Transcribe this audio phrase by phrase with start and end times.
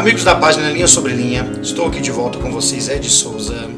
[0.00, 3.68] Amigos da página Linha Sobre Linha, estou aqui de volta com vocês, Ed Souza.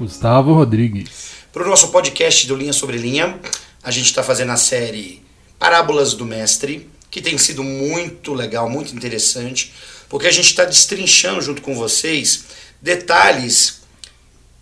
[0.00, 1.10] Gustavo Rodrigues.
[1.52, 3.38] Para o nosso podcast do Linha Sobre Linha,
[3.82, 5.22] a gente está fazendo a série
[5.58, 9.74] Parábolas do Mestre, que tem sido muito legal, muito interessante,
[10.08, 12.44] porque a gente está destrinchando junto com vocês
[12.80, 13.82] detalhes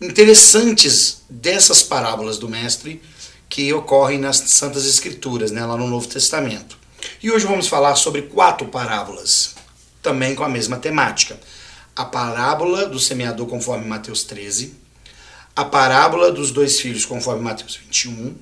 [0.00, 3.00] interessantes dessas parábolas do Mestre
[3.48, 6.76] que ocorrem nas Santas Escrituras, né, lá no Novo Testamento.
[7.22, 9.54] E hoje vamos falar sobre quatro parábolas,
[10.06, 11.36] também com a mesma temática.
[11.96, 14.72] A parábola do semeador, conforme Mateus 13,
[15.56, 18.36] a parábola dos dois filhos, conforme Mateus 21,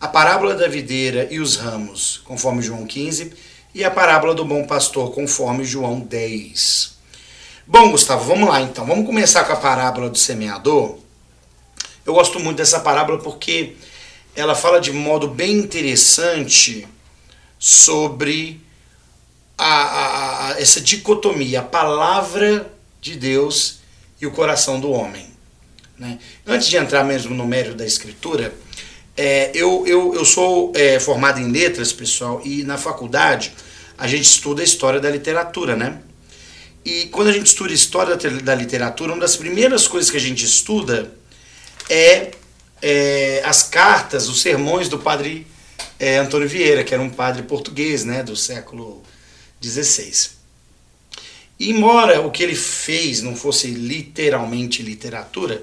[0.00, 3.34] a parábola da videira e os ramos, conforme João 15,
[3.74, 6.96] e a parábola do bom pastor, conforme João 10.
[7.66, 8.86] Bom, Gustavo, vamos lá então.
[8.86, 10.98] Vamos começar com a parábola do semeador.
[12.06, 13.76] Eu gosto muito dessa parábola porque
[14.34, 16.88] ela fala de modo bem interessante
[17.58, 18.64] sobre
[19.56, 23.78] a, a, a, essa dicotomia, a palavra de Deus
[24.20, 25.26] e o coração do homem.
[25.98, 26.18] Né?
[26.46, 28.54] Antes de entrar mesmo no mérito da escritura,
[29.16, 33.52] é, eu, eu, eu sou é, formado em letras, pessoal, e na faculdade
[33.96, 36.00] a gente estuda a história da literatura, né?
[36.84, 40.44] E quando a gente estuda história da literatura, uma das primeiras coisas que a gente
[40.44, 41.10] estuda
[41.88, 42.30] é,
[42.80, 45.46] é as cartas, os sermões do padre
[45.98, 49.02] é, Antônio Vieira, que era um padre português né, do século
[49.62, 50.30] XVI.
[51.58, 55.62] E embora o que ele fez não fosse literalmente literatura,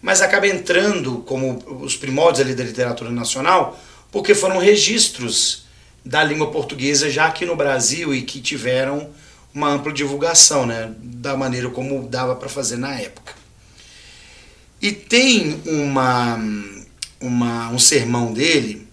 [0.00, 5.64] mas acaba entrando como os primórdios ali da literatura nacional, porque foram registros
[6.04, 9.10] da língua portuguesa já aqui no Brasil e que tiveram
[9.54, 13.34] uma ampla divulgação, né, da maneira como dava para fazer na época.
[14.80, 16.40] E tem uma,
[17.20, 18.88] uma, um sermão dele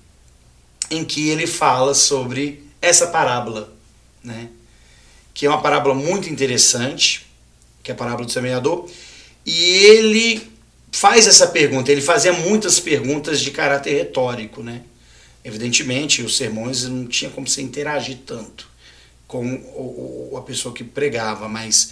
[0.91, 3.73] em que ele fala sobre essa parábola,
[4.23, 4.49] né,
[5.33, 7.25] que é uma parábola muito interessante,
[7.81, 8.89] que é a parábola do semeador,
[9.45, 10.49] e ele
[10.91, 11.91] faz essa pergunta.
[11.91, 14.81] Ele fazia muitas perguntas de caráter retórico, né?
[15.43, 18.67] Evidentemente, os sermões não tinha como você interagir tanto
[19.27, 21.91] com a pessoa que pregava, mas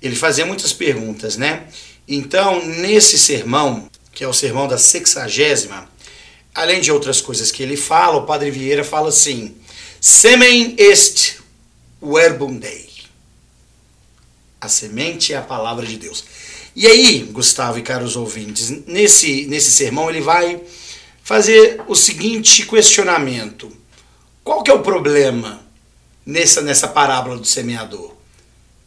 [0.00, 1.68] ele fazia muitas perguntas, né?
[2.06, 5.88] Então, nesse sermão, que é o sermão da sexagésima,
[6.54, 9.54] além de outras coisas que ele fala, o Padre Vieira fala assim:
[10.00, 11.41] Semen est
[12.02, 12.90] verbum Dei.
[14.60, 16.24] A semente é a palavra de Deus.
[16.74, 20.60] E aí, Gustavo e caros ouvintes, nesse, nesse sermão ele vai
[21.22, 23.70] fazer o seguinte questionamento:
[24.42, 25.60] qual que é o problema
[26.24, 28.14] nessa, nessa parábola do semeador?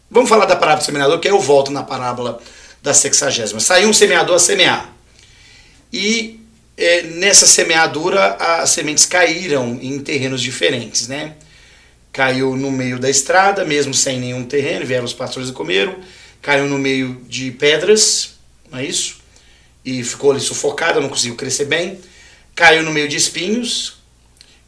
[0.10, 2.42] Vamos falar da parábola do semeador, que aí eu volto na parábola
[2.82, 3.60] da sexagésima.
[3.60, 4.94] Saiu um semeador a semear.
[5.92, 6.40] E
[6.78, 11.36] é, nessa semeadura as sementes caíram em terrenos diferentes, né?
[12.16, 15.96] Caiu no meio da estrada, mesmo sem nenhum terreno, vieram os pastores e comeram
[16.46, 18.36] caiu no meio de pedras,
[18.72, 19.18] não é isso?
[19.84, 22.00] E ficou ali sufocada, não conseguiu crescer bem.
[22.54, 23.98] Caiu no meio de espinhos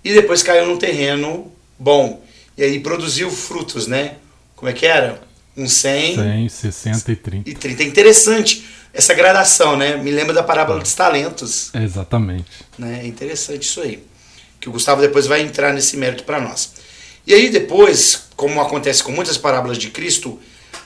[0.03, 2.25] e depois caiu num terreno bom.
[2.57, 4.15] E aí produziu frutos, né?
[4.55, 5.21] Como é que era?
[5.55, 7.49] Um 100, 100 60 e 30.
[7.51, 7.83] E 30.
[7.83, 9.97] É interessante essa gradação, né?
[9.97, 10.81] Me lembra da parábola é.
[10.81, 11.69] dos talentos.
[11.75, 12.49] Exatamente.
[12.75, 13.01] Né?
[13.03, 14.03] É interessante isso aí.
[14.59, 16.73] Que o Gustavo depois vai entrar nesse mérito para nós.
[17.27, 20.39] E aí depois, como acontece com muitas parábolas de Cristo,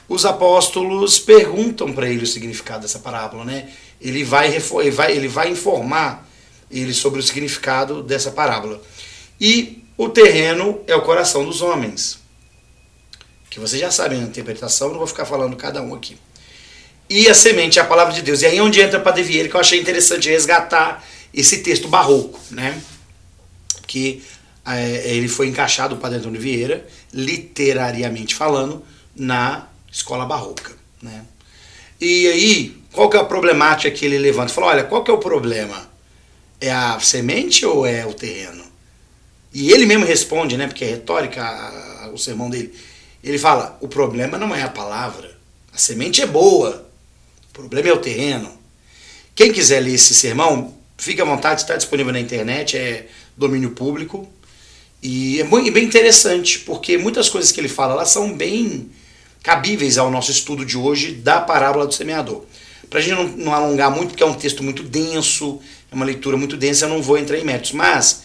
[0.09, 3.69] os apóstolos perguntam para ele o significado dessa parábola, né?
[4.01, 6.27] Ele vai, ele vai, ele vai informar
[6.71, 8.81] ele sobre o significado dessa parábola.
[9.39, 12.17] E o terreno é o coração dos homens.
[13.47, 16.17] Que vocês já sabem a interpretação, não vou ficar falando cada um aqui.
[17.07, 18.41] E a semente é a palavra de Deus.
[18.41, 22.39] E aí é onde entra para Vieira, que eu achei interessante resgatar esse texto barroco,
[22.49, 22.81] né?
[23.85, 24.23] Que
[24.65, 28.83] ele foi encaixado, o Padre Antônio Vieira, literariamente falando,
[29.15, 30.71] na escola barroca.
[31.01, 31.25] Né?
[31.99, 34.53] E aí, qual que é a problemática que ele levanta?
[34.53, 35.89] Fala, olha, qual que é o problema?
[36.59, 38.63] É a semente ou é o terreno?
[39.53, 42.73] E ele mesmo responde, né, porque é retórica o sermão dele.
[43.23, 45.37] Ele fala, o problema não é a palavra,
[45.73, 46.89] a semente é boa,
[47.49, 48.51] o problema é o terreno.
[49.35, 54.27] Quem quiser ler esse sermão, fique à vontade, está disponível na internet, é domínio público.
[55.01, 58.89] E é bem interessante, porque muitas coisas que ele fala lá são bem
[59.41, 62.43] cabíveis ao nosso estudo de hoje da parábola do semeador.
[62.89, 65.59] Para a gente não, não, alongar muito, porque é um texto muito denso,
[65.91, 67.71] é uma leitura muito densa, eu não vou entrar em méritos.
[67.71, 68.23] Mas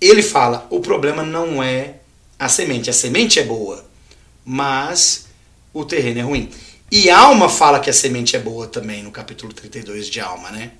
[0.00, 1.96] ele fala: o problema não é
[2.38, 2.88] a semente.
[2.88, 3.84] A semente é boa,
[4.44, 5.26] mas
[5.74, 6.48] o terreno é ruim.
[6.90, 10.70] E Alma fala que a semente é boa também, no capítulo 32 de Alma, né?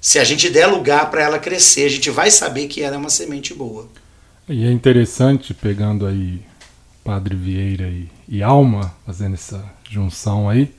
[0.00, 2.98] Se a gente der lugar para ela crescer, a gente vai saber que ela é
[2.98, 3.88] uma semente boa.
[4.52, 6.42] E é interessante, pegando aí
[7.04, 10.74] Padre Vieira e, e Alma, fazendo essa junção aí.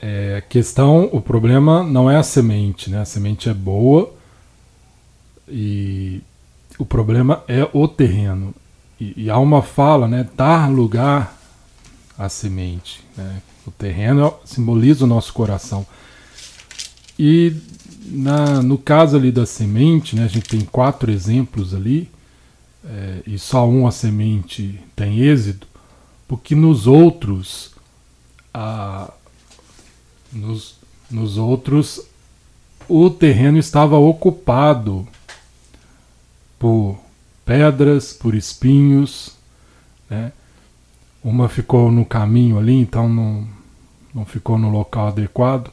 [0.00, 3.00] É, a questão, o problema não é a semente, né?
[3.00, 4.14] A semente é boa
[5.48, 6.20] e
[6.78, 8.54] o problema é o terreno.
[9.00, 10.28] E, e Alma fala, né?
[10.36, 11.36] Dar lugar
[12.16, 13.02] à semente.
[13.16, 13.42] Né?
[13.66, 15.84] O terreno simboliza o nosso coração.
[17.18, 17.56] E
[18.04, 22.08] na, no caso ali da semente, né, a gente tem quatro exemplos ali,
[22.88, 25.66] é, e só um a semente tem êxito,
[26.28, 27.72] porque nos outros,
[28.54, 29.12] a,
[30.32, 30.76] nos,
[31.10, 32.00] nos outros,
[32.88, 35.06] o terreno estava ocupado
[36.58, 36.98] por
[37.44, 39.36] pedras, por espinhos,
[40.08, 40.32] né?
[41.22, 43.48] Uma ficou no caminho ali, então não,
[44.14, 45.72] não ficou no local adequado.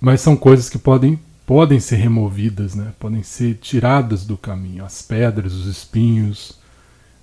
[0.00, 2.92] Mas são coisas que podem, podem ser removidas, né?
[2.98, 4.84] podem ser tiradas do caminho.
[4.84, 6.58] As pedras, os espinhos.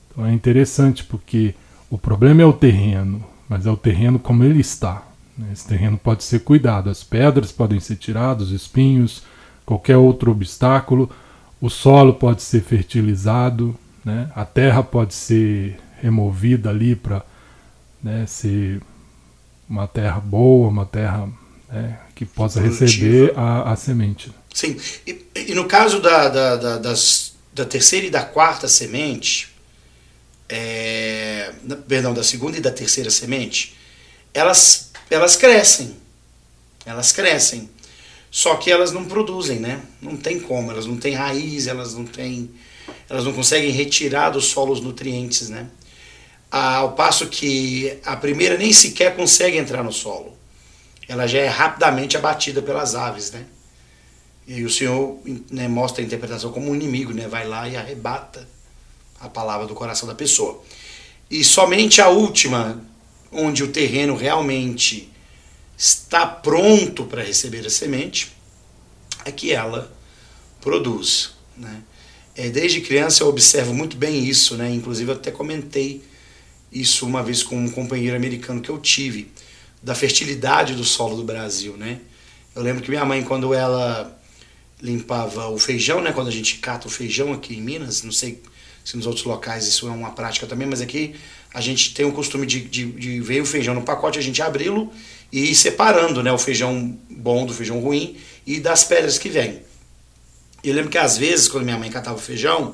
[0.10, 1.56] Então é interessante porque
[1.90, 5.04] o problema é o terreno, mas é o terreno como ele está.
[5.38, 5.50] Né?
[5.52, 9.24] Esse terreno pode ser cuidado, as pedras podem ser tiradas, os espinhos,
[9.66, 11.10] qualquer outro obstáculo.
[11.60, 14.32] O solo pode ser fertilizado, né?
[14.36, 17.24] a terra pode ser removida ali para
[18.02, 18.82] né, ser
[19.70, 21.30] uma terra boa, uma terra
[21.72, 22.86] né, que possa Produtiva.
[22.86, 24.32] receber a, a semente.
[24.54, 24.78] Sim,
[25.08, 29.50] e, e no caso da, da, da, das, da terceira e da quarta semente,
[30.50, 31.54] é,
[31.88, 33.78] perdão, da segunda e da terceira semente,
[34.34, 35.96] elas, elas crescem.
[36.86, 37.70] Elas crescem.
[38.30, 39.82] Só que elas não produzem, né?
[40.02, 42.50] Não tem como, elas não têm raiz, elas não têm.
[43.10, 45.68] Elas não conseguem retirar do solo os nutrientes, né?
[46.50, 50.38] Ao passo que a primeira nem sequer consegue entrar no solo.
[51.08, 53.46] Ela já é rapidamente abatida pelas aves, né?
[54.48, 55.20] E o Senhor
[55.50, 57.28] né, mostra a interpretação como um inimigo, né?
[57.28, 58.48] Vai lá e arrebata
[59.20, 60.62] a palavra do coração da pessoa.
[61.30, 62.84] E somente a última,
[63.32, 65.10] onde o terreno realmente
[65.78, 68.32] está pronto para receber a semente,
[69.24, 69.92] é que ela
[70.60, 71.84] produz, né?
[72.36, 74.70] É, desde criança eu observo muito bem isso, né?
[74.70, 76.04] Inclusive eu até comentei
[76.72, 79.32] isso uma vez com um companheiro americano que eu tive,
[79.82, 82.00] da fertilidade do solo do Brasil, né?
[82.56, 84.20] Eu lembro que minha mãe, quando ela
[84.82, 86.12] limpava o feijão, né?
[86.12, 88.42] Quando a gente cata o feijão aqui em Minas, não sei
[88.84, 91.16] se nos outros locais isso é uma prática também, mas aqui
[91.54, 94.42] a gente tem o costume de, de, de ver o feijão no pacote, a gente
[94.42, 94.92] abri-lo
[95.32, 96.32] e ir separando, né?
[96.32, 99.62] O feijão bom do feijão ruim e das pedras que vêm.
[100.64, 102.74] Eu lembro que às vezes, quando minha mãe catava o feijão,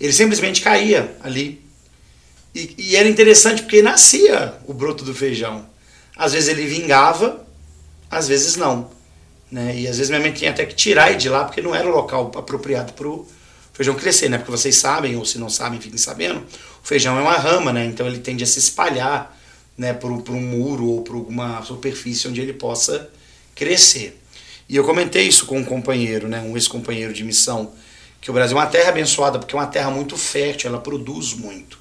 [0.00, 1.66] ele simplesmente caía ali
[2.54, 5.68] e, e, era interessante porque nascia o broto do feijão.
[6.16, 7.46] Às vezes ele vingava,
[8.10, 8.90] às vezes não.
[9.50, 9.76] Né?
[9.76, 11.86] E às vezes minha mãe tinha até que tirar ele de lá porque não era
[11.86, 13.26] o local apropriado para o
[13.72, 14.38] feijão crescer, né?
[14.38, 17.84] Porque vocês sabem, ou se não sabem, fiquem sabendo, o feijão é uma rama, né?
[17.84, 19.38] Então ele tende a se espalhar
[19.76, 23.10] né, por um muro ou por alguma superfície onde ele possa
[23.54, 24.20] crescer.
[24.68, 27.72] E eu comentei isso com um companheiro, né, um ex-companheiro de missão,
[28.20, 31.34] que o Brasil é uma terra abençoada porque é uma terra muito fértil, ela produz
[31.34, 31.78] muito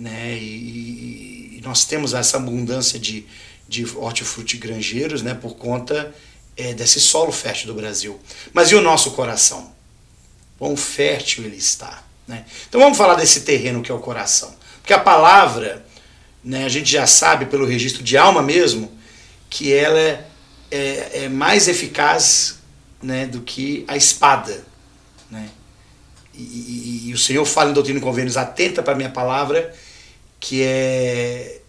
[0.00, 0.38] né?
[0.40, 3.26] E, e nós temos essa abundância de,
[3.70, 5.32] de hortifruti granjeiros, né?
[5.32, 6.12] Por conta
[6.56, 8.18] é, desse solo fértil do Brasil.
[8.52, 9.72] Mas e o nosso coração?
[10.58, 12.44] Quão fértil ele está, né?
[12.68, 15.86] Então vamos falar desse terreno que é o coração, porque a palavra,
[16.42, 16.64] né?
[16.64, 18.90] A gente já sabe pelo registro de alma mesmo
[19.48, 20.24] que ela é,
[20.68, 22.58] é, é mais eficaz,
[23.00, 23.24] né?
[23.24, 24.64] Do que a espada,
[25.30, 25.48] né?
[26.34, 29.72] E, e, e, o Senhor fala em Doutrina e Convênios, atenta para a minha palavra
[30.40, 31.59] que é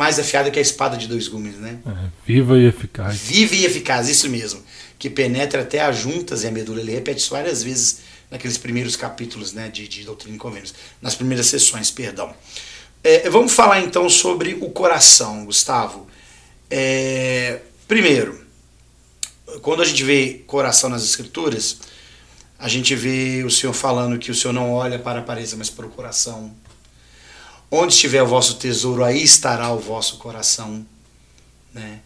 [0.00, 1.78] mais afiada que a espada de dois gumes, né?
[1.86, 3.18] É, viva e eficaz.
[3.18, 4.62] Viva e eficaz, isso mesmo.
[4.98, 6.80] Que penetra até as juntas e a medula.
[6.80, 7.98] Ele repete isso várias vezes
[8.30, 12.34] naqueles primeiros capítulos né, de, de Doutrina e Convênios, nas primeiras sessões, perdão.
[13.04, 16.06] É, vamos falar então sobre o coração, Gustavo.
[16.70, 18.42] É, primeiro,
[19.60, 21.76] quando a gente vê coração nas escrituras,
[22.58, 25.68] a gente vê o Senhor falando que o Senhor não olha para a aparência, mas
[25.68, 26.54] para o coração.
[27.70, 30.84] Onde estiver o vosso tesouro, aí estará o vosso coração.
[31.72, 32.00] Né?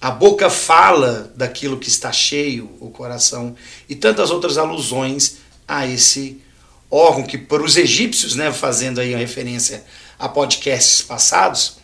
[0.00, 3.54] A boca fala daquilo que está cheio, o coração,
[3.88, 6.40] e tantas outras alusões a esse
[6.90, 9.84] órgão que, para os egípcios, né, fazendo aí a referência
[10.18, 11.78] a podcasts passados,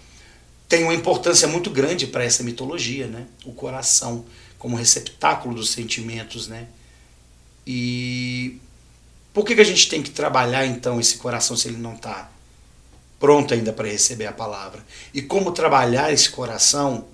[0.69, 3.27] tem uma importância muito grande para essa mitologia, né?
[3.45, 4.25] O coração
[4.59, 6.67] como receptáculo dos sentimentos, né?
[7.67, 8.59] E
[9.35, 12.31] por que, que a gente tem que trabalhar então esse coração se ele não está
[13.23, 14.81] pronto ainda para receber a palavra.
[15.15, 17.05] E como trabalhar esse coração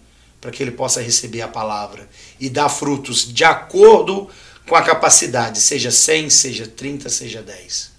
[0.41, 2.09] para que ele possa receber a palavra
[2.41, 4.27] e dar frutos de acordo
[4.67, 7.93] com a capacidade, seja 100, seja 30, seja 10.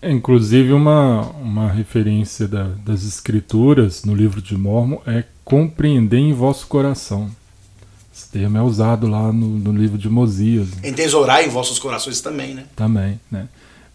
[0.00, 6.32] É, inclusive, uma, uma referência da, das escrituras no livro de Mormon é compreender em
[6.32, 7.28] vosso coração.
[8.14, 10.68] Esse termo é usado lá no, no livro de Mosias.
[10.84, 12.66] Entesourar em vossos corações também, né?
[12.76, 13.48] Também, né?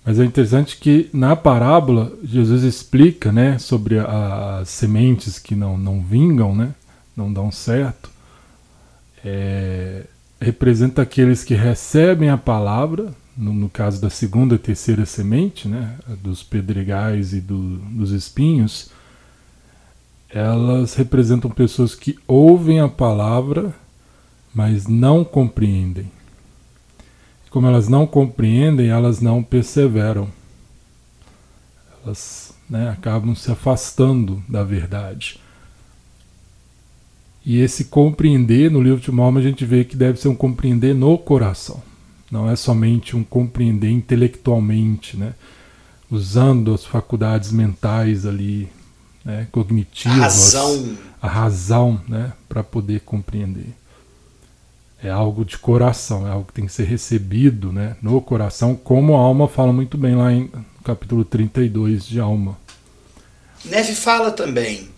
[0.06, 6.02] Mas é interessante que na parábola Jesus explica, né, sobre as sementes que não, não
[6.02, 6.76] vingam, né,
[7.16, 8.12] não dão certo.
[9.24, 10.04] É,
[10.42, 15.96] representa aqueles que recebem a palavra, no, no, caso da segunda e terceira semente, né,
[16.22, 18.92] dos pedregais e do, dos espinhos,
[20.30, 23.74] elas representam pessoas que ouvem a palavra,
[24.54, 26.12] mas não compreendem.
[27.54, 30.28] Como elas não compreendem, elas não perseveram.
[32.04, 35.40] Elas né, acabam se afastando da verdade.
[37.46, 40.96] E esse compreender, no livro de Mormon, a gente vê que deve ser um compreender
[40.96, 41.80] no coração.
[42.32, 45.36] Não é somente um compreender intelectualmente, né?
[46.10, 48.68] usando as faculdades mentais ali,
[49.24, 49.48] né?
[49.52, 52.34] cognitivas, a razão, a razão né?
[52.50, 53.76] para poder compreender.
[55.04, 57.98] É algo de coração, é algo que tem que ser recebido né?
[58.02, 60.50] no coração, como a alma fala muito bem lá em
[60.84, 62.58] capítulo 32 de Alma.
[63.66, 64.90] Neve fala também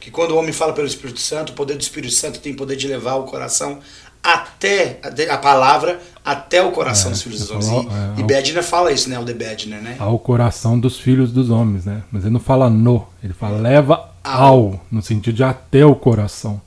[0.00, 2.76] que quando o homem fala pelo Espírito Santo, o poder do Espírito Santo tem poder
[2.76, 3.78] de levar o coração
[4.22, 7.92] até a palavra até o coração é, dos filhos dos homens.
[7.92, 9.18] É, e, e Bedner fala isso, né?
[9.18, 9.96] O de Bedner, né?
[9.98, 12.02] Ao coração dos filhos dos homens, né?
[12.12, 16.60] Mas ele não fala no, ele fala leva ao, no sentido de até o coração.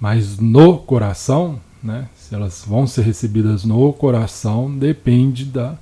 [0.00, 2.08] Mas no coração, né?
[2.16, 5.76] Se elas vão ser recebidas no coração, depende da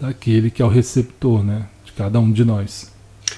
[0.00, 1.66] daquele que é o receptor, né?
[1.84, 2.92] De cada um de nós.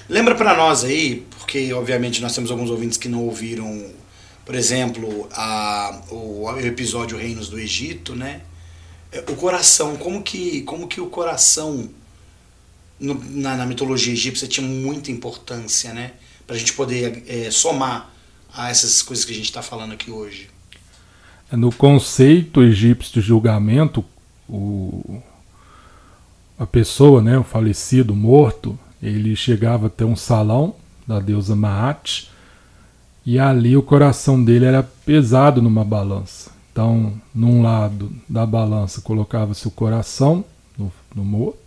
[0.07, 3.89] Lembra para nós aí, porque obviamente nós temos alguns ouvintes que não ouviram,
[4.45, 8.41] por exemplo, a, o, o episódio Reinos do Egito, né?
[9.11, 11.89] É, o coração, como que, como que o coração
[12.99, 16.13] no, na, na, mitologia egípcia tinha muita importância, né?
[16.45, 18.13] Para a gente poder é, somar
[18.53, 20.49] a essas coisas que a gente está falando aqui hoje.
[21.51, 24.03] No conceito egípcio de julgamento,
[24.47, 25.21] o,
[26.57, 32.29] a pessoa, né, o falecido, morto, ele chegava até um salão da deusa Maat
[33.25, 36.51] e ali o coração dele era pesado numa balança.
[36.71, 40.45] Então, num lado da balança colocava-se o coração
[40.77, 41.59] no, no morto.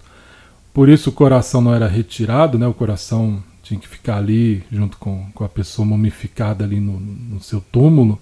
[0.73, 2.67] Por isso o coração não era retirado, né?
[2.67, 7.41] O coração tinha que ficar ali junto com, com a pessoa mumificada ali no, no
[7.41, 8.19] seu túmulo.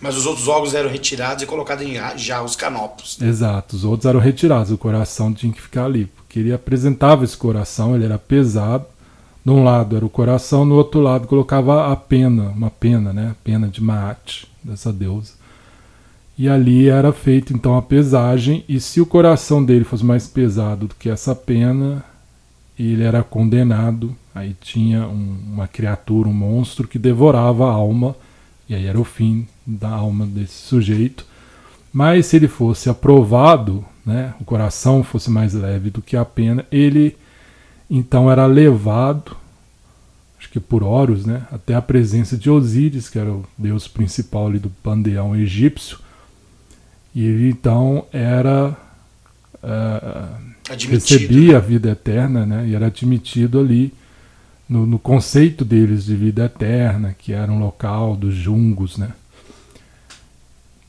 [0.00, 3.18] Mas os outros órgãos eram retirados e colocados em jarros canopos.
[3.18, 3.28] Né?
[3.28, 7.36] Exato, os outros eram retirados, o coração tinha que ficar ali, porque ele apresentava esse
[7.36, 8.86] coração, ele era pesado.
[9.44, 13.30] De um lado era o coração, no outro lado colocava a pena, uma pena, né?
[13.30, 15.32] A pena de Maat, dessa deusa.
[16.36, 20.86] E ali era feita então a pesagem, e se o coração dele fosse mais pesado
[20.86, 22.02] do que essa pena,
[22.78, 24.16] ele era condenado.
[24.34, 28.16] Aí tinha um, uma criatura, um monstro que devorava a alma,
[28.68, 29.46] e aí era o fim
[29.78, 31.24] da alma desse sujeito.
[31.92, 36.64] Mas se ele fosse aprovado, né, o coração fosse mais leve do que a pena,
[36.70, 37.16] ele
[37.88, 39.36] então era levado,
[40.38, 44.46] acho que por Horus, né, até a presença de Osíris, que era o deus principal
[44.46, 45.98] ali do panteão egípcio.
[47.12, 48.76] E ele então era
[49.56, 50.50] uh,
[50.88, 53.92] recebia a vida eterna, né, e era admitido ali
[54.68, 59.10] no, no, conceito deles de vida eterna, que era um local dos jungos, né?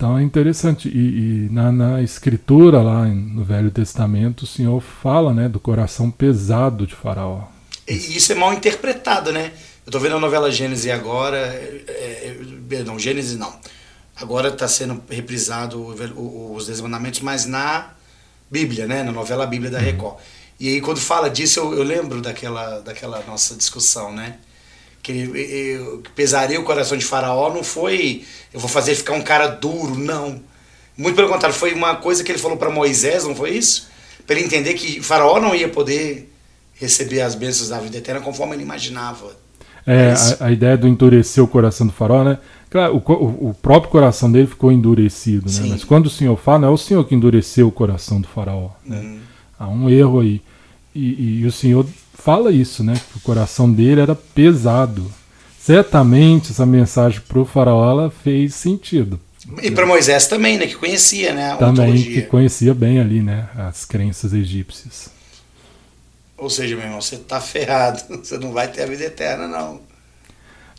[0.01, 0.89] Então é interessante.
[0.89, 6.09] E, e na, na, escritura lá no Velho Testamento, o Senhor fala né, do coração
[6.09, 7.43] pesado de Faraó.
[7.87, 9.51] E isso é mal interpretado, né?
[9.85, 11.37] Eu estou vendo a novela Gênesis agora.
[11.37, 12.35] É,
[12.71, 13.53] é, não, Gênesis não.
[14.15, 17.91] Agora está sendo reprisado os Dez Mandamentos, mas na
[18.49, 19.03] Bíblia, né?
[19.03, 19.85] Na novela Bíblia da uhum.
[19.85, 20.15] Record.
[20.59, 24.37] E aí quando fala disso, eu, eu lembro daquela, daquela nossa discussão, né?
[25.01, 29.47] Que eu, pesaria o coração de Faraó não foi eu vou fazer ficar um cara
[29.47, 30.41] duro, não.
[30.97, 33.89] Muito pelo contrário, foi uma coisa que ele falou para Moisés, não foi isso?
[34.27, 36.29] Para ele entender que Faraó não ia poder
[36.73, 39.31] receber as bênçãos da vida eterna conforme ele imaginava.
[39.85, 42.37] É, é a, a, ideia do endurecer o coração do faraó, né?
[42.69, 45.51] Claro, o, o, próprio coração dele ficou endurecido, né?
[45.51, 45.69] Sim.
[45.69, 48.69] Mas quando o Senhor fala, não é o Senhor que endureceu o coração do faraó.
[48.85, 48.99] Né?
[48.99, 49.19] Uhum.
[49.59, 50.41] Há um erro aí.
[50.93, 52.93] E, e, o Senhor fala isso, né?
[52.93, 55.11] Que o coração dele era pesado.
[55.59, 59.19] Certamente essa mensagem para o faraó fez sentido.
[59.61, 60.67] E para Moisés também, né?
[60.67, 61.55] Que conhecia, né?
[61.55, 62.21] também ontologia.
[62.21, 63.49] que conhecia bem ali, né?
[63.55, 65.09] As crenças egípcias.
[66.37, 68.01] Ou seja, meu irmão, você tá ferrado.
[68.23, 69.79] Você não vai ter a vida eterna, não.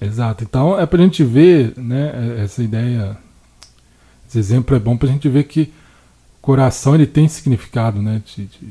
[0.00, 0.42] Exato.
[0.42, 2.42] Então é para a gente ver, né?
[2.42, 3.16] Essa ideia,
[4.28, 5.72] esse exemplo é bom para a gente ver que
[6.38, 8.20] o coração ele tem significado, né?
[8.24, 8.68] De, de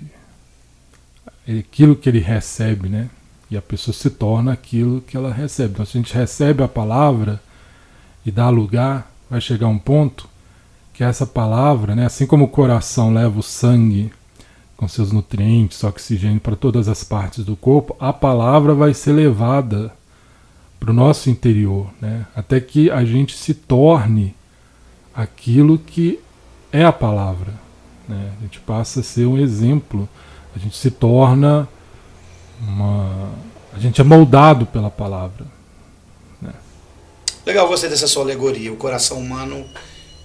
[1.48, 3.10] aquilo que ele recebe, né?
[3.50, 5.74] E a pessoa se torna aquilo que ela recebe.
[5.74, 7.42] Então, se a gente recebe a palavra
[8.26, 10.30] e dá lugar, vai chegar um ponto
[10.94, 14.12] que essa palavra, né, assim como o coração leva o sangue
[14.78, 19.92] com seus nutrientes, oxigênio para todas as partes do corpo, a palavra vai ser levada
[20.80, 24.36] para o nosso interior, né, até que a gente se torne
[25.14, 26.20] aquilo que
[26.72, 27.54] é a palavra.
[28.08, 28.32] Né?
[28.38, 30.08] A gente passa a ser um exemplo,
[30.56, 31.68] a gente se torna
[32.60, 33.32] uma.
[33.74, 35.46] A gente é moldado pela palavra.
[36.42, 36.54] Né?
[37.46, 38.72] Legal você dessa sua alegoria.
[38.72, 39.66] O coração humano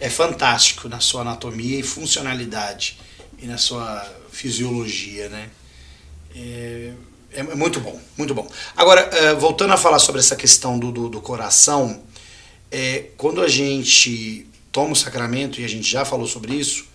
[0.01, 2.99] é fantástico na sua anatomia e funcionalidade
[3.39, 5.49] e na sua fisiologia, né?
[6.35, 6.93] É,
[7.33, 8.47] é muito bom, muito bom.
[8.77, 12.03] Agora, é, voltando a falar sobre essa questão do, do, do coração,
[12.71, 16.87] é, quando a gente toma o sacramento, e a gente já falou sobre isso,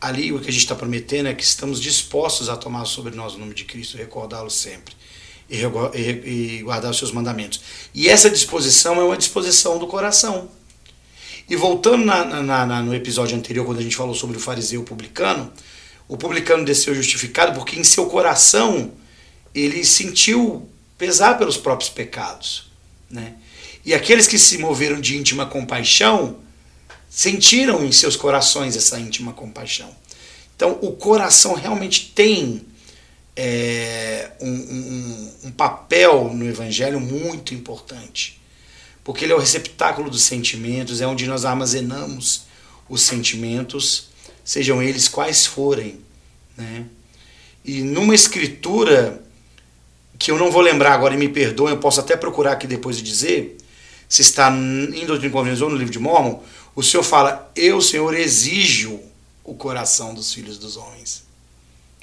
[0.00, 3.34] ali o que a gente está prometendo é que estamos dispostos a tomar sobre nós
[3.34, 4.94] o nome de Cristo recordá-lo sempre.
[5.48, 5.60] E,
[5.94, 7.60] e, e guardar os seus mandamentos.
[7.94, 10.50] E essa disposição é uma disposição do coração.
[11.48, 14.82] E voltando na, na, na, no episódio anterior, quando a gente falou sobre o fariseu
[14.82, 15.52] publicano,
[16.08, 18.92] o publicano desceu justificado porque em seu coração
[19.54, 22.68] ele sentiu pesar pelos próprios pecados.
[23.08, 23.34] Né?
[23.84, 26.38] E aqueles que se moveram de íntima compaixão
[27.16, 29.88] sentiram em seus corações essa íntima compaixão.
[30.54, 32.60] Então, o coração realmente tem
[33.34, 38.38] é, um, um, um, papel no Evangelho muito importante,
[39.02, 42.42] porque ele é o receptáculo dos sentimentos, é onde nós armazenamos
[42.86, 44.08] os sentimentos,
[44.44, 45.98] sejam eles quais forem.
[46.54, 46.84] Né?
[47.64, 49.22] E numa escritura
[50.18, 52.98] que eu não vou lembrar agora e me perdoem, eu posso até procurar aqui depois
[52.98, 53.56] de dizer,
[54.06, 56.42] se está em Doutrina e ou no livro de Mormon,
[56.76, 59.00] o Senhor fala: Eu, Senhor, exijo
[59.42, 61.24] o coração dos filhos dos homens.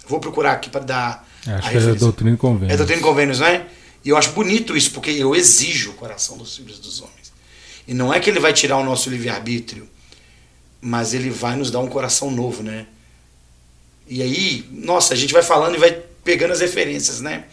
[0.08, 1.30] Vou procurar aqui para dar.
[1.46, 2.74] Acho que é doutrina e convênios.
[2.74, 3.68] É doutrina e convênios, não é?
[4.04, 7.32] E eu acho bonito isso, porque eu exijo o coração dos filhos dos homens.
[7.88, 9.88] E não é que ele vai tirar o nosso livre-arbítrio,
[10.82, 12.88] mas ele vai nos dar um coração novo, né?
[14.08, 15.92] E aí, nossa, a gente vai falando e vai
[16.24, 17.46] pegando as referências, né?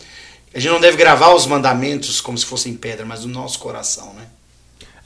[0.52, 4.12] A gente não deve gravar os mandamentos como se fossem pedra, mas no nosso coração,
[4.14, 4.26] né?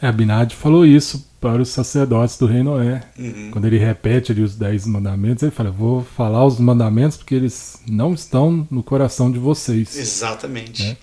[0.01, 3.03] É, Abinadi falou isso para os sacerdotes do rei Noé.
[3.19, 3.51] Uhum.
[3.51, 7.83] Quando ele repete ali os dez mandamentos, ele fala: Vou falar os mandamentos porque eles
[7.87, 9.95] não estão no coração de vocês.
[9.95, 10.83] Exatamente.
[10.83, 10.97] Né?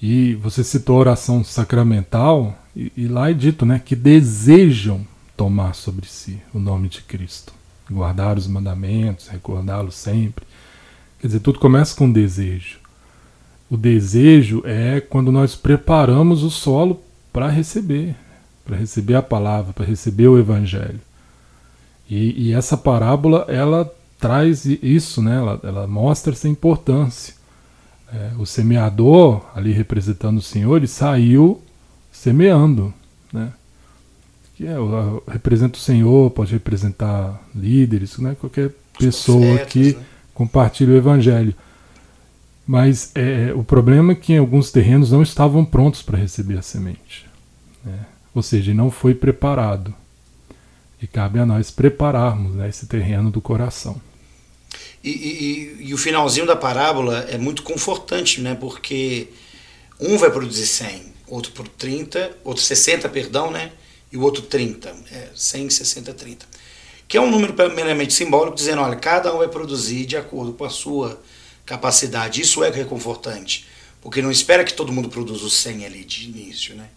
[0.00, 5.74] E você citou a oração sacramental, e, e, lá é dito né, que desejam tomar
[5.74, 7.52] sobre si o nome de Cristo,
[7.90, 10.46] guardar os mandamentos, recordá-los sempre.
[11.20, 12.78] Quer dizer, tudo começa com desejo.
[13.68, 18.16] O desejo é quando nós preparamos o solo para receber
[18.64, 21.00] para receber a palavra, para receber o evangelho.
[22.08, 25.36] E, e, essa parábola ela traz isso, né?
[25.36, 27.34] ela, ela mostra essa importância.
[28.12, 31.62] É, o semeador, ali representando o Senhor, ele saiu
[32.12, 32.92] semeando.
[33.32, 33.50] Né?
[34.54, 34.76] Que é,
[35.26, 38.36] representa o Senhor, pode representar líderes, né?
[38.38, 40.02] qualquer pessoa que né?
[40.34, 41.54] compartilha o evangelho.
[42.66, 46.62] Mas é, o problema é que em alguns terrenos não estavam prontos para receber a
[46.62, 47.26] semente.
[47.84, 47.98] Né?
[48.34, 49.94] Ou seja, não foi preparado.
[51.00, 54.00] E cabe a nós prepararmos né, esse terreno do coração.
[55.02, 58.54] E, e, e, o finalzinho da parábola é muito confortante, né?
[58.54, 59.28] Porque
[59.98, 63.72] um vai produzir 100, outro por 30, outro 60, perdão, né?
[64.12, 64.94] E o outro 30.
[65.10, 66.46] É 100, 60, 30.
[67.08, 70.64] Que é um número meramente simbólico, dizendo, olha, cada um vai produzir de acordo com
[70.64, 71.20] a sua
[71.66, 72.40] capacidade.
[72.40, 73.66] Isso é reconfortante.
[74.00, 76.88] Porque não espera que todo mundo produza os 100 ali de início, né?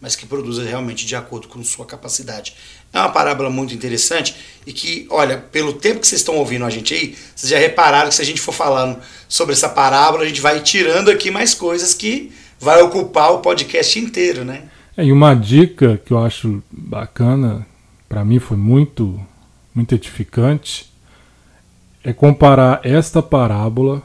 [0.00, 2.54] Mas que produza realmente de acordo com sua capacidade.
[2.92, 4.34] É uma parábola muito interessante
[4.66, 8.08] e que, olha, pelo tempo que vocês estão ouvindo a gente aí, vocês já repararam
[8.08, 11.54] que se a gente for falando sobre essa parábola, a gente vai tirando aqui mais
[11.54, 14.68] coisas que vai ocupar o podcast inteiro, né?
[14.96, 17.66] É, e uma dica que eu acho bacana,
[18.08, 19.20] para mim foi muito,
[19.74, 20.90] muito edificante,
[22.02, 24.02] é comparar esta parábola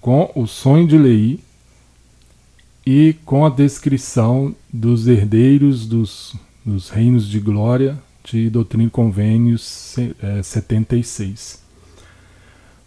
[0.00, 1.40] com o sonho de Lei
[2.86, 9.96] e com a descrição dos herdeiros dos, dos reinos de glória de Doutrina e Convênios
[10.22, 11.62] é, 76.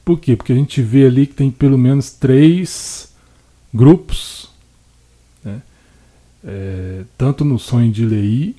[0.06, 0.36] Por quê?
[0.36, 3.14] Porque a gente vê ali que tem pelo menos três
[3.74, 4.50] grupos,
[5.44, 5.62] né?
[6.44, 8.56] é, tanto no sonho de Lei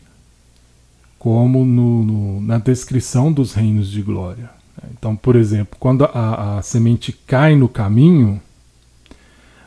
[1.19, 4.51] como no, no, na descrição dos reinos de glória.
[4.93, 8.41] Então, por exemplo, quando a, a semente cai no caminho,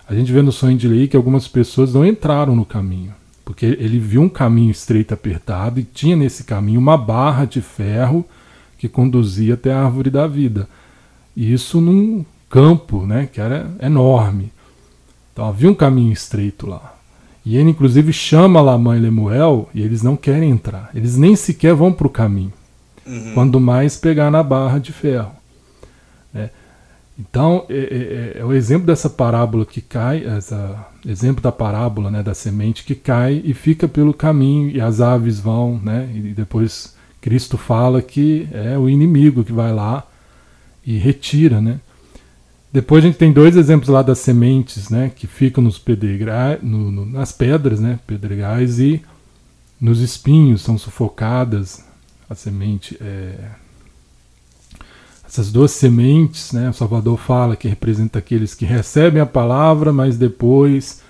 [0.08, 3.14] a gente vê no sonho de lei que algumas pessoas não entraram no caminho,
[3.48, 8.26] porque ele viu um caminho estreito apertado e tinha nesse caminho uma barra de ferro
[8.78, 10.68] que conduzia até a árvore da vida.
[11.34, 14.52] E isso não campo, né, que era enorme.
[15.32, 16.94] Então havia um caminho estreito lá.
[17.46, 20.90] E ele, inclusive, chama Lamã e Lemuel e eles não querem entrar.
[20.94, 22.52] Eles nem sequer vão para o caminho.
[23.06, 23.32] Uhum.
[23.34, 25.32] Quando mais pegar na barra de ferro.
[26.36, 26.50] É.
[27.18, 32.22] Então, é, é, é, o exemplo dessa parábola que cai, essa, exemplo da parábola né,
[32.22, 36.96] da semente que cai e fica pelo caminho e as aves vão, né, e depois
[37.22, 40.06] Cristo fala que é o inimigo que vai lá
[40.86, 41.80] e retira, né?
[42.72, 45.82] Depois a gente tem dois exemplos lá das sementes, né, que ficam nos
[46.62, 49.02] no, no, nas pedras, né, pedregais e
[49.80, 51.84] nos espinhos são sufocadas
[52.30, 52.98] a semente.
[53.02, 53.67] É...
[55.38, 60.18] Essas duas sementes, né, o Salvador fala que representa aqueles que recebem a palavra, mas
[60.18, 61.04] depois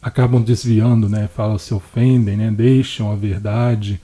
[0.00, 4.00] acabam desviando, né, fala se ofendem, né, deixam a verdade.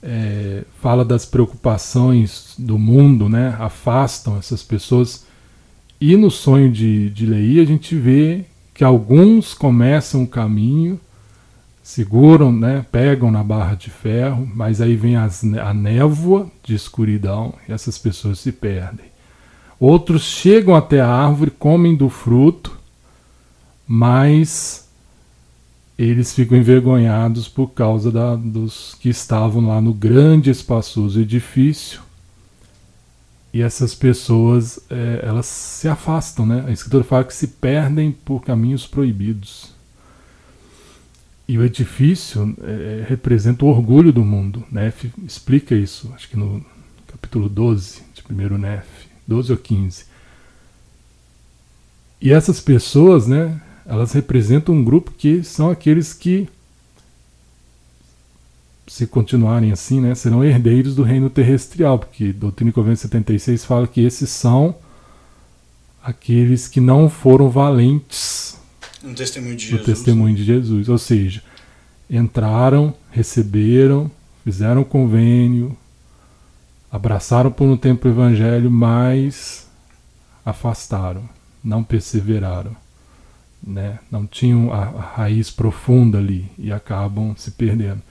[0.00, 5.26] É, fala das preocupações do mundo, né, afastam essas pessoas.
[6.00, 11.00] E no sonho de, de Lei a gente vê que alguns começam o caminho,
[11.84, 17.52] seguram, né, pegam na barra de ferro, mas aí vem as, a névoa de escuridão
[17.68, 19.04] e essas pessoas se perdem.
[19.78, 22.74] Outros chegam até a árvore, comem do fruto,
[23.86, 24.88] mas
[25.98, 32.00] eles ficam envergonhados por causa da, dos que estavam lá no grande espaçoso edifício
[33.52, 36.64] e essas pessoas é, elas se afastam, né?
[36.66, 39.73] A escritura fala que se perdem por caminhos proibidos.
[41.46, 44.64] E o edifício é, representa o orgulho do mundo.
[44.70, 46.64] Nef explica isso, acho que no
[47.06, 48.86] capítulo 12 de 1 Nef,
[49.26, 50.04] 12 ou 15.
[52.20, 56.48] E essas pessoas, né, elas representam um grupo que são aqueles que
[58.86, 63.86] se continuarem assim, né, serão herdeiros do reino terrestrial, porque Doutrina e Convênio 76 fala
[63.86, 64.76] que esses são
[66.02, 68.53] aqueles que não foram valentes
[69.04, 69.86] no testemunho de, Jesus.
[69.86, 70.88] testemunho de Jesus.
[70.88, 71.42] Ou seja,
[72.08, 74.10] entraram, receberam,
[74.42, 75.76] fizeram convênio,
[76.90, 79.68] abraçaram por um tempo o evangelho, mas
[80.44, 81.28] afastaram,
[81.62, 82.74] não perseveraram.
[83.66, 83.98] Né?
[84.10, 88.02] Não tinham a, a raiz profunda ali e acabam se perdendo.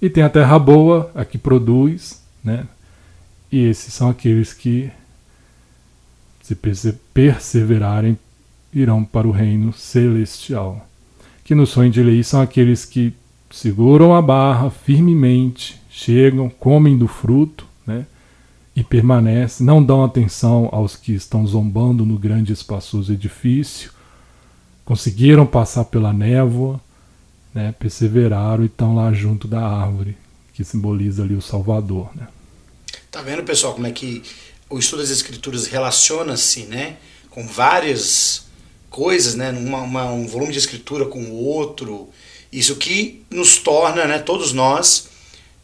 [0.00, 2.66] E tem a terra boa, a que produz, né?
[3.50, 4.90] E esses são aqueles que,
[6.42, 6.54] se
[7.14, 8.18] perseverarem,
[8.76, 10.86] irão para o reino celestial.
[11.42, 13.14] Que no sonho de lei são aqueles que
[13.50, 18.04] seguram a barra firmemente, chegam, comem do fruto, né?
[18.74, 23.90] E permanecem, não dão atenção aos que estão zombando no grande espaçoso edifício,
[24.84, 26.78] conseguiram passar pela névoa,
[27.54, 30.14] né, perseveraram e estão lá junto da árvore,
[30.52, 32.10] que simboliza ali o Salvador.
[32.14, 32.28] Né.
[33.10, 34.22] Tá vendo, pessoal, como é que
[34.68, 36.98] o estudo das Escrituras relaciona-se né,
[37.30, 38.45] com várias
[38.90, 42.08] coisas, né, uma, uma, um volume de escritura com o outro,
[42.52, 45.08] isso que nos torna, né, todos nós,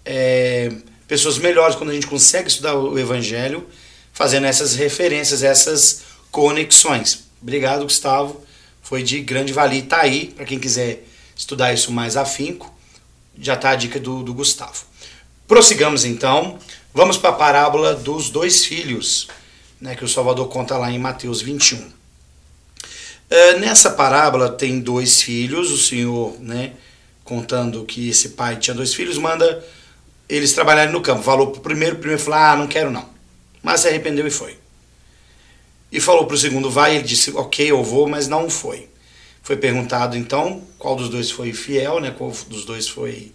[0.05, 0.73] é,
[1.07, 3.67] pessoas melhores quando a gente consegue estudar o Evangelho,
[4.13, 7.25] fazendo essas referências, essas conexões.
[7.41, 8.43] Obrigado, Gustavo.
[8.83, 9.83] Foi de grande valia.
[9.83, 11.05] Tá aí, para quem quiser
[11.35, 12.73] estudar isso mais afinco,
[13.39, 14.85] já está a dica do, do Gustavo.
[15.49, 16.59] Prossigamos então,
[16.95, 19.29] vamos para a parábola dos dois filhos,
[19.81, 22.02] né, que o Salvador conta lá em Mateus 21.
[23.33, 26.75] É, nessa parábola tem dois filhos, o Senhor, né,
[27.25, 29.65] contando que esse pai tinha dois filhos, manda
[30.29, 31.23] eles trabalharem no campo.
[31.23, 33.09] Falou para o primeiro, o primeiro falou, ah, não quero não.
[33.63, 34.59] Mas se arrependeu e foi.
[35.91, 38.91] E falou para o segundo, vai, ele disse, ok, eu vou, mas não foi.
[39.43, 42.11] Foi perguntado então qual dos dois foi fiel, né?
[42.11, 43.33] Qual dos dois foi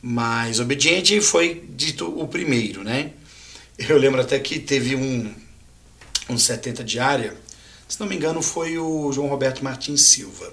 [0.00, 3.10] mais obediente e foi dito o primeiro, né?
[3.78, 5.34] Eu lembro até que teve um
[6.28, 7.36] um 70 diária,
[7.92, 10.50] se não me engano foi o João Roberto Martins Silva.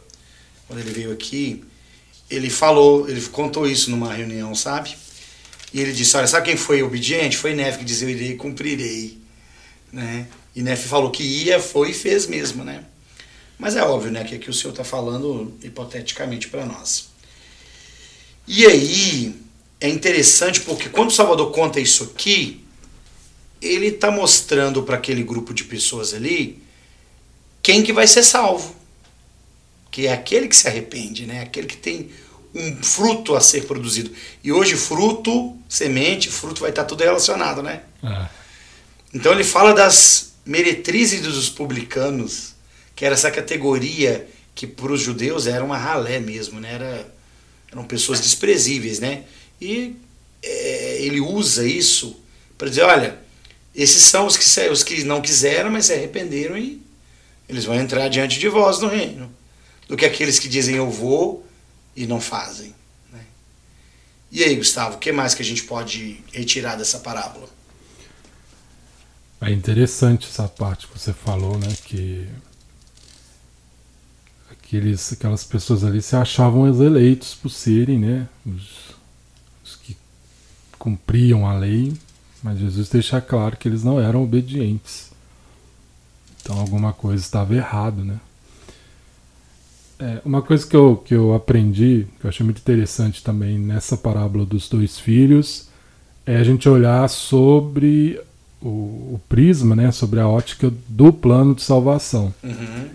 [0.67, 1.63] Quando ele veio aqui,
[2.30, 4.93] ele falou, ele contou isso numa reunião, sabe?
[5.73, 7.38] E ele disse, olha, sabe quem foi obediente?
[7.38, 9.19] Foi Nef que dizia, eu irei cumprirei.
[9.89, 10.28] Né?
[10.54, 12.84] E Nef falou que ia, foi e fez mesmo, né?
[13.58, 17.08] Mas é óbvio, né, que aqui o senhor está falando hipoteticamente para nós.
[18.45, 19.34] E aí
[19.80, 22.65] é interessante porque quando o Salvador conta isso aqui,
[23.62, 26.67] ele está mostrando para aquele grupo de pessoas ali
[27.61, 28.75] quem que vai ser salvo.
[29.91, 31.41] Que é aquele que se arrepende, né?
[31.41, 32.09] Aquele que tem
[32.53, 34.11] um fruto a ser produzido.
[34.43, 37.81] E hoje fruto, semente, fruto vai estar tudo relacionado, né?
[38.03, 38.27] É.
[39.13, 42.55] Então ele fala das meretrizes dos publicanos
[42.95, 46.73] que era essa categoria que para os judeus era uma ralé mesmo, né?
[46.73, 47.13] Era,
[47.71, 49.23] eram pessoas desprezíveis, né?
[49.61, 49.95] E
[50.43, 52.19] é, ele usa isso
[52.57, 53.17] para dizer, olha,
[53.73, 56.81] esses são os que, os que não quiseram, mas se arrependeram e
[57.49, 59.29] eles vão entrar diante de vós no reino,
[59.88, 61.45] do que aqueles que dizem eu vou
[61.95, 62.75] e não fazem.
[63.12, 63.21] Né?
[64.31, 67.49] E aí, Gustavo, o que mais que a gente pode retirar dessa parábola?
[69.41, 71.73] É interessante essa parte que você falou, né?
[71.85, 72.27] Que
[74.51, 78.27] aqueles, aquelas pessoas ali se achavam os eleitos por serem, né?
[78.45, 78.95] Os,
[79.63, 79.97] os que
[80.77, 81.93] cumpriam a lei,
[82.43, 85.08] mas Jesus deixa claro que eles não eram obedientes.
[86.49, 88.19] Então alguma coisa estava errado, né?
[89.99, 93.95] É, uma coisa que eu, que eu aprendi, que eu achei muito interessante também nessa
[93.95, 95.69] parábola dos dois filhos,
[96.25, 98.19] é a gente olhar sobre
[98.59, 102.33] o, o, prisma, né, sobre a ótica do plano de salvação.
[102.43, 102.89] Uhum.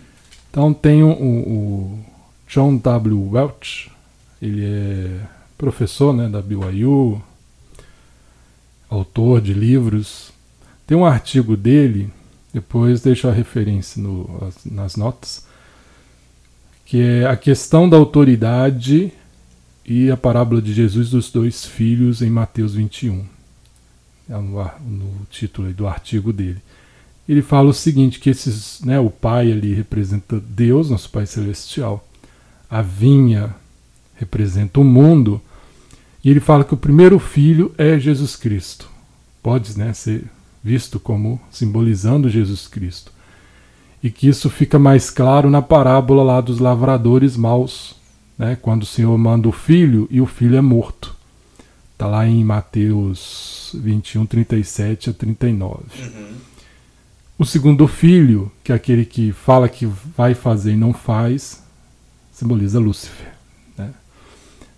[0.51, 2.05] Então tem o, o,
[2.49, 3.31] John W.
[3.35, 3.89] Welch,
[4.43, 5.21] ele é
[5.57, 7.23] professor né, da BYU,
[8.91, 10.33] autor de livros.
[10.89, 12.11] Tem um artigo dele,
[12.55, 15.45] depois deixo a referência no, nas notas,
[16.87, 19.13] que é a questão da autoridade
[19.85, 23.35] e a parábola de Jesus dos dois filhos em Mateus 21
[24.29, 24.71] é no,
[25.31, 26.59] título do artigo dele.
[27.29, 32.07] Ele fala o seguinte, que esses, né, o pai ali representa Deus, nosso Pai Celestial,
[32.69, 33.55] a vinha
[34.17, 35.41] representa o mundo,
[36.23, 38.89] e ele fala que o primeiro filho é Jesus Cristo.
[39.43, 40.25] Pode né, ser
[40.65, 43.13] visto como simbolizando Jesus Cristo.
[44.03, 47.95] E que isso fica mais claro na parábola lá dos lavradores maus,
[48.39, 51.15] né, quando o Senhor manda o filho e o filho é morto.
[51.93, 55.83] Está lá em Mateus 21, 37 a 39.
[55.99, 56.35] Uhum.
[57.39, 61.63] O segundo filho, que é aquele que fala que vai fazer e não faz,
[62.33, 63.33] simboliza Lúcifer.
[63.77, 63.91] Né?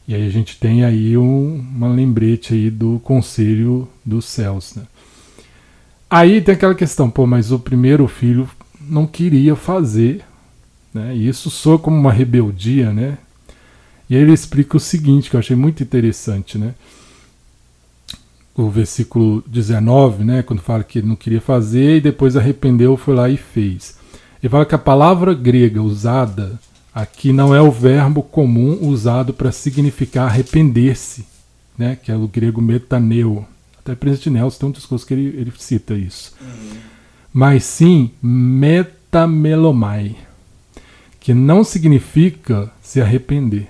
[0.09, 4.75] E aí a gente tem aí um, uma lembrete aí do conselho dos céus.
[4.75, 4.83] Né?
[6.09, 8.49] Aí tem aquela questão, pô, mas o primeiro filho
[8.81, 10.25] não queria fazer,
[10.95, 11.15] né?
[11.15, 13.19] E isso soa como uma rebeldia, né?
[14.09, 16.75] E aí ele explica o seguinte, que eu achei muito interessante, né?
[18.57, 23.15] o versículo 19, né, quando fala que ele não queria fazer e depois arrependeu, foi
[23.15, 23.99] lá e fez.
[24.43, 26.59] Ele fala que a palavra grega usada
[26.95, 31.27] aqui não é o verbo comum usado para significar arrepender-se,
[31.77, 33.47] né, que é o grego metaneu.
[33.87, 36.35] Até o presidente Nelson tem um discurso que ele, ele cita isso.
[36.41, 36.73] Uhum.
[37.33, 40.17] Mas sim metamelomai,
[41.21, 43.69] que não significa se arrepender.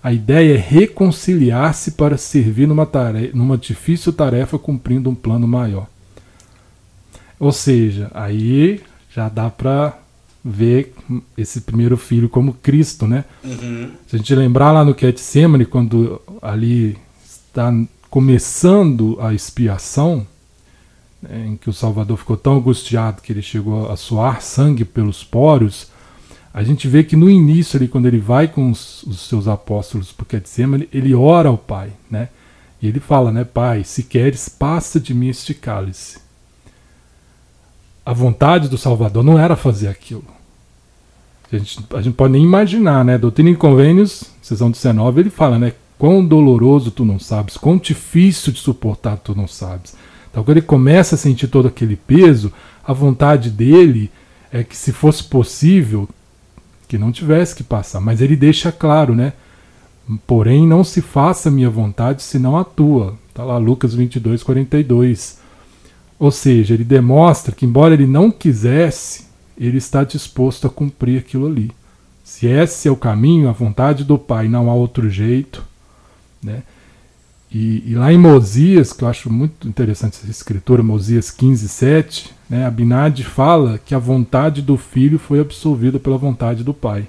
[0.00, 5.88] A ideia é reconciliar-se para servir numa, tarefa, numa difícil tarefa cumprindo um plano maior.
[7.40, 9.98] Ou seja, aí já dá para
[10.44, 10.94] ver
[11.36, 13.24] esse primeiro filho como Cristo, né?
[13.42, 13.90] Uhum.
[14.06, 17.72] Se a gente lembrar lá no Getsemane, quando ali está
[18.10, 20.26] começando a expiação,
[21.22, 25.22] né, em que o Salvador ficou tão angustiado que ele chegou a suar sangue pelos
[25.24, 25.88] poros,
[26.52, 30.12] a gente vê que no início, ali, quando ele vai com os, os seus apóstolos
[30.12, 32.30] para Getsemane, ele ora ao Pai, né?
[32.80, 36.18] E ele fala, né, Pai, se queres, passa de mim este cálice.
[38.04, 40.24] A vontade do Salvador não era fazer aquilo.
[41.52, 43.18] A gente, a gente pode nem imaginar, né?
[43.18, 45.72] Doutrina e Convênios, sessão 19, ele fala, né?
[45.98, 49.94] Quão doloroso tu não sabes, quão difícil de suportar tu não sabes.
[50.30, 52.52] Então, quando ele começa a sentir todo aquele peso,
[52.86, 54.10] a vontade dele
[54.52, 56.08] é que, se fosse possível,
[56.86, 59.32] que não tivesse que passar, mas ele deixa claro, né?
[60.26, 63.14] Porém, não se faça minha vontade, senão a tua.
[63.28, 65.38] Está lá Lucas 22, 42.
[66.18, 71.46] Ou seja, ele demonstra que, embora ele não quisesse, ele está disposto a cumprir aquilo
[71.46, 71.70] ali.
[72.24, 75.64] Se esse é o caminho, a vontade do Pai, não há outro jeito.
[76.42, 76.62] Né?
[77.50, 82.34] E, e, lá em Mosias, que eu acho muito interessante essa escritura, Mosias 15, 7,
[82.48, 87.06] né, Abinadi fala que a vontade do filho foi absolvida pela vontade do pai.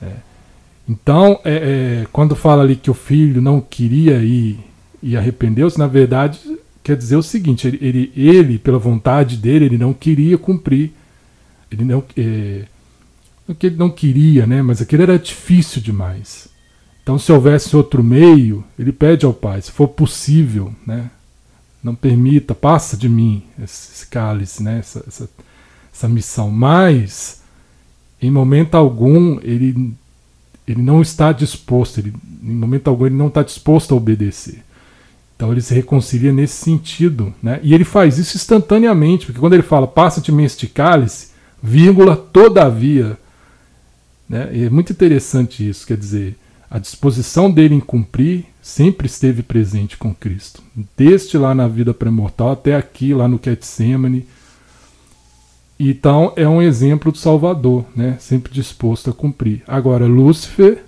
[0.00, 0.12] É.
[0.88, 1.54] Então, é,
[2.02, 4.58] é, quando fala ali que o filho não queria ir
[5.02, 6.40] e arrependeu-se, na verdade
[6.88, 10.92] quer dizer o seguinte: ele, ele, ele, pela vontade dele, ele não queria cumprir.
[11.70, 12.64] Ele não, é,
[13.46, 16.48] não que ele não queria, né, mas aquilo era difícil demais.
[17.08, 21.10] Então, se houvesse outro meio, ele pede ao Pai, se for possível, né?
[21.82, 24.80] Não permita, passa de mim esse, cálice, né?
[24.80, 25.30] Essa, essa,
[25.90, 26.50] essa missão.
[26.50, 27.40] Mas,
[28.20, 29.94] em momento algum, ele,
[30.66, 34.62] ele não está disposto, ele, em momento algum, ele não está disposto a obedecer.
[35.34, 37.58] Então ele se reconcilia nesse sentido, né?
[37.62, 41.28] E ele faz isso instantaneamente, porque quando ele fala, passa de mim este cálice,
[41.62, 43.16] vírgula, todavia,
[44.28, 44.50] né?
[44.52, 46.36] E é muito interessante isso, quer dizer,
[46.70, 50.62] a disposição dele em cumprir sempre esteve presente com Cristo.
[50.96, 54.26] Desde lá na vida pré-mortal até aqui, lá no Getsemane.
[55.80, 58.16] Então é um exemplo do Salvador, né?
[58.20, 59.62] sempre disposto a cumprir.
[59.66, 60.84] Agora, Lúcifer,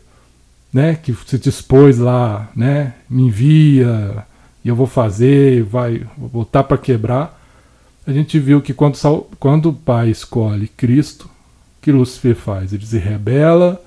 [0.71, 0.95] né?
[0.97, 2.95] que se dispôs lá, né?
[3.09, 4.27] me envia,
[4.63, 7.41] e eu vou fazer, vai vou botar para quebrar.
[8.07, 8.99] A gente viu que quando,
[9.39, 11.31] quando o Pai escolhe Cristo,
[11.81, 12.75] que Lúcifer faz?
[12.75, 13.81] Ele se rebela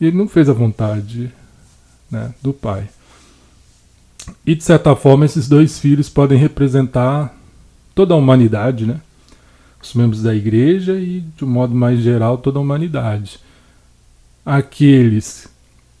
[0.00, 1.32] e ele não fez a vontade
[2.10, 2.88] né, do Pai.
[4.44, 7.34] E de certa forma, esses dois filhos podem representar
[7.94, 9.00] toda a humanidade, né?
[9.82, 13.38] os membros da igreja e, de um modo mais geral, toda a humanidade.
[14.44, 15.48] Aqueles,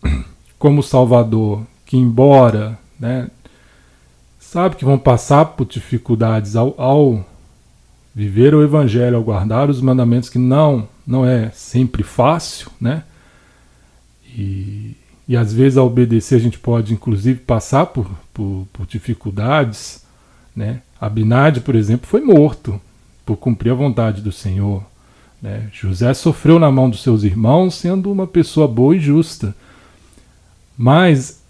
[0.58, 3.28] como Salvador, que, embora né,
[4.38, 7.24] sabe que vão passar por dificuldades ao, ao
[8.14, 13.04] viver o Evangelho, ao guardar os mandamentos, que não, não é sempre fácil, né?
[14.36, 14.94] E,
[15.26, 20.04] e às vezes ao obedecer a gente pode inclusive passar por, por, por dificuldades,
[20.54, 20.82] né?
[21.00, 22.80] Abinade, por exemplo, foi morto
[23.24, 24.82] por cumprir a vontade do Senhor.
[25.42, 25.68] Né?
[25.72, 29.54] José sofreu na mão dos seus irmãos, sendo uma pessoa boa e justa.
[30.76, 31.40] Mas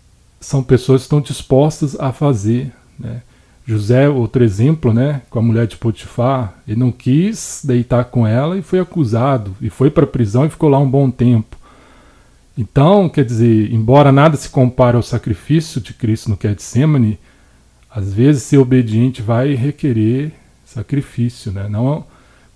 [0.41, 2.73] são pessoas que estão dispostas a fazer.
[2.99, 3.23] Né?
[3.67, 8.57] José, outro exemplo, né, com a mulher de Potifar, ele não quis deitar com ela
[8.57, 11.57] e foi acusado, e foi para a prisão e ficou lá um bom tempo.
[12.57, 17.19] Então, quer dizer, embora nada se compare ao sacrifício de Cristo no Getsemane,
[17.91, 20.33] às vezes ser obediente vai requerer
[20.65, 21.69] sacrifício, né?
[21.69, 22.05] Não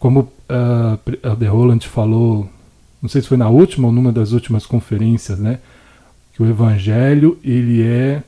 [0.01, 2.51] como uh, a De Roland falou,
[3.03, 5.61] não sei se foi na última ou numa das últimas conferências, né?
[6.33, 8.23] Que o Evangelho ele é,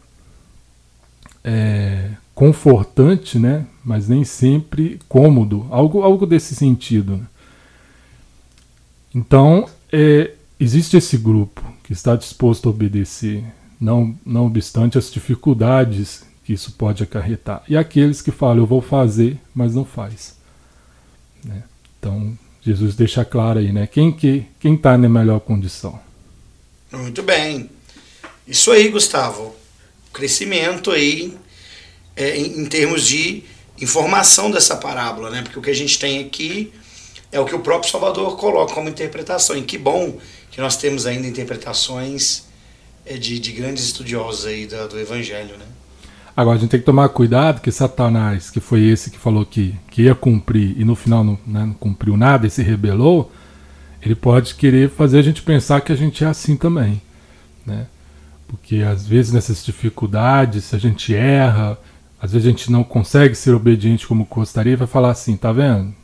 [1.42, 3.64] é confortante, né?
[3.82, 7.16] Mas nem sempre cômodo, algo, algo desse sentido.
[7.16, 7.26] Né?
[9.14, 13.42] Então é, existe esse grupo que está disposto a obedecer,
[13.80, 17.64] não, não obstante as dificuldades que isso pode acarretar.
[17.68, 20.36] E aqueles que falam, eu vou fazer, mas não faz.
[21.44, 21.64] Né?
[21.98, 23.88] Então, Jesus deixa claro aí, né?
[23.88, 25.98] Quem que quem está na melhor condição?
[26.92, 27.68] Muito bem.
[28.46, 29.54] Isso aí, Gustavo.
[30.12, 31.36] Crescimento aí
[32.14, 33.42] é, em, em termos de
[33.80, 35.42] informação dessa parábola, né?
[35.42, 36.72] Porque o que a gente tem aqui
[37.32, 39.56] é o que o próprio Salvador coloca como interpretação.
[39.56, 40.18] E que bom
[40.52, 42.44] que nós temos ainda interpretações
[43.04, 45.64] é, de, de grandes estudiosos aí do, do Evangelho, né?
[46.36, 49.74] Agora a gente tem que tomar cuidado que Satanás, que foi esse que falou que,
[49.90, 53.30] que ia cumprir e no final não, né, não cumpriu nada e se rebelou,
[54.00, 57.02] ele pode querer fazer a gente pensar que a gente é assim também.
[57.66, 57.86] Né?
[58.48, 61.78] Porque às vezes nessas dificuldades, a gente erra,
[62.20, 65.94] às vezes a gente não consegue ser obediente como gostaria, vai falar assim, tá vendo?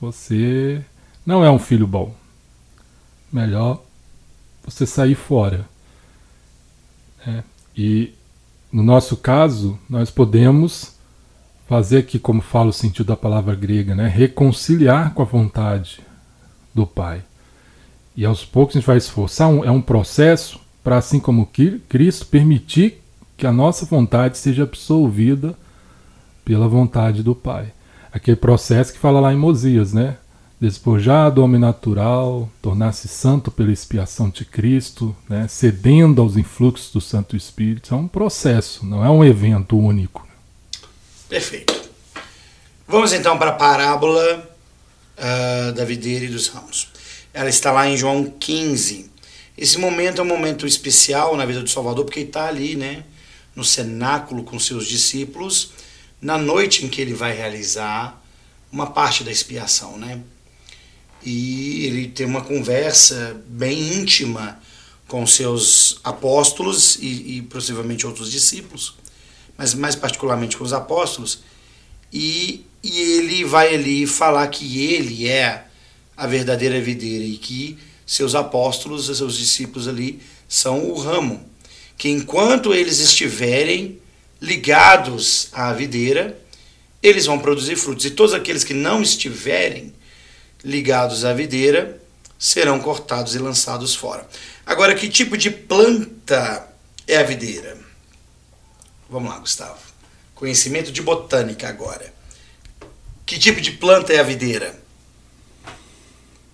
[0.00, 0.82] Você
[1.24, 2.19] não é um filho bom.
[3.32, 3.82] Melhor
[4.64, 5.68] você sair fora.
[7.26, 7.42] É,
[7.76, 8.12] e
[8.72, 10.94] no nosso caso, nós podemos
[11.68, 16.00] fazer aqui, como fala o sentido da palavra grega, né, reconciliar com a vontade
[16.74, 17.22] do Pai.
[18.16, 21.48] E aos poucos a gente vai esforçar, é um processo para, assim como
[21.88, 23.00] Cristo, permitir
[23.36, 25.56] que a nossa vontade seja absolvida
[26.44, 27.72] pela vontade do Pai.
[28.12, 30.16] Aquele processo que fala lá em Mosias, né?
[30.60, 37.00] Despojar do homem natural, tornar-se santo pela expiação de Cristo, né, cedendo aos influxos do
[37.00, 37.94] Santo Espírito.
[37.94, 40.28] É um processo, não é um evento único.
[41.28, 41.80] Perfeito.
[42.86, 44.50] Vamos então para a parábola
[45.16, 46.88] uh, da videira e dos ramos.
[47.32, 49.10] Ela está lá em João 15.
[49.56, 53.04] Esse momento é um momento especial na vida do Salvador, porque ele está ali, né,
[53.54, 55.72] no cenáculo com seus discípulos,
[56.20, 58.20] na noite em que ele vai realizar
[58.70, 60.20] uma parte da expiação, né?
[61.22, 64.60] E ele tem uma conversa bem íntima
[65.06, 68.94] com seus apóstolos e, e possivelmente outros discípulos,
[69.56, 71.40] mas mais particularmente com os apóstolos,
[72.12, 75.66] e, e ele vai ali falar que ele é
[76.16, 81.44] a verdadeira videira e que seus apóstolos, seus discípulos ali são o ramo,
[81.96, 83.98] que enquanto eles estiverem
[84.40, 86.40] ligados à videira,
[87.02, 89.92] eles vão produzir frutos, e todos aqueles que não estiverem
[90.64, 92.00] ligados à videira
[92.38, 94.26] serão cortados e lançados fora.
[94.64, 96.68] Agora, que tipo de planta
[97.06, 97.76] é a videira?
[99.08, 99.78] Vamos lá, Gustavo.
[100.34, 102.12] Conhecimento de botânica agora.
[103.26, 104.74] Que tipo de planta é a videira?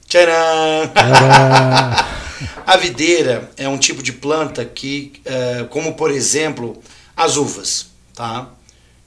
[0.09, 0.91] Tcharam!
[2.67, 6.83] a videira é um tipo de planta que, é, como por exemplo,
[7.17, 8.51] as uvas, tá?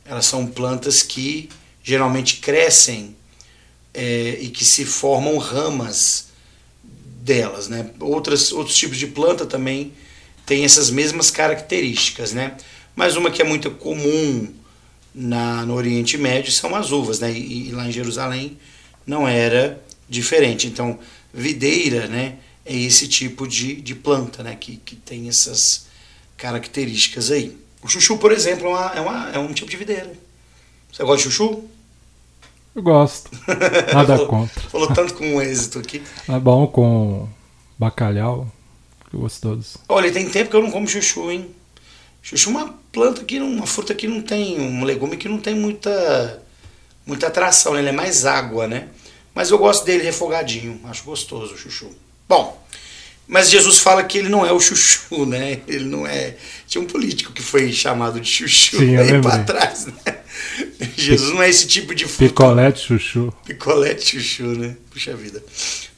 [0.06, 1.50] Elas são plantas que
[1.84, 3.16] geralmente crescem
[3.94, 6.30] é, e que se formam ramas
[7.22, 7.68] delas.
[7.68, 7.92] Né?
[8.00, 9.94] Outras, outros tipos de planta também
[10.46, 12.34] têm essas mesmas características.
[12.34, 12.56] Né?
[12.96, 14.54] Mas uma que é muito comum
[15.14, 17.20] na, no Oriente Médio são as uvas.
[17.20, 17.32] Né?
[17.32, 18.58] E, e lá em Jerusalém
[19.06, 20.68] não era diferente.
[20.68, 21.00] Então,
[21.34, 25.88] videira, né, é esse tipo de, de planta, né, que, que tem essas
[26.38, 27.58] características aí.
[27.82, 30.12] O chuchu, por exemplo, é, uma, é, uma, é um tipo de videira.
[30.92, 31.64] Você gosta de chuchu?
[32.80, 33.30] Eu gosto.
[33.94, 34.70] Nada falou, contra.
[34.70, 36.02] Falou tanto com o êxito aqui.
[36.30, 37.28] É bom com
[37.78, 38.48] bacalhau.
[39.14, 39.80] Gostoso.
[39.90, 41.50] Olha, tem tempo que eu não como chuchu, hein?
[42.22, 45.54] Chuchu é uma planta que, uma fruta que não tem, um legume que não tem
[45.56, 46.42] muita,
[47.06, 47.80] muita atração, né?
[47.80, 48.88] ele é mais água, né?
[49.36, 51.90] Mas eu gosto dele refogadinho, acho gostoso o chuchu.
[52.30, 52.64] Bom,
[53.28, 55.60] mas Jesus fala que ele não é o chuchu, né?
[55.68, 56.38] Ele não é.
[56.66, 60.20] Tinha um político que foi chamado de chuchu Sim, aí para trás, né?
[61.12, 62.26] Jesus não é esse tipo de fruta.
[62.26, 63.34] Picolé de chuchu.
[63.45, 64.76] Picolé de chuchu, né?
[64.91, 65.43] Puxa vida.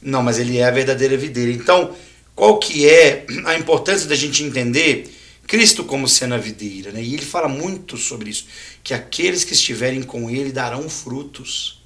[0.00, 1.52] Não, mas ele é a verdadeira videira.
[1.52, 1.94] Então,
[2.34, 5.10] qual que é a importância da gente entender
[5.46, 7.02] Cristo como sendo a videira, né?
[7.02, 8.46] E ele fala muito sobre isso,
[8.82, 11.82] que aqueles que estiverem com ele darão frutos.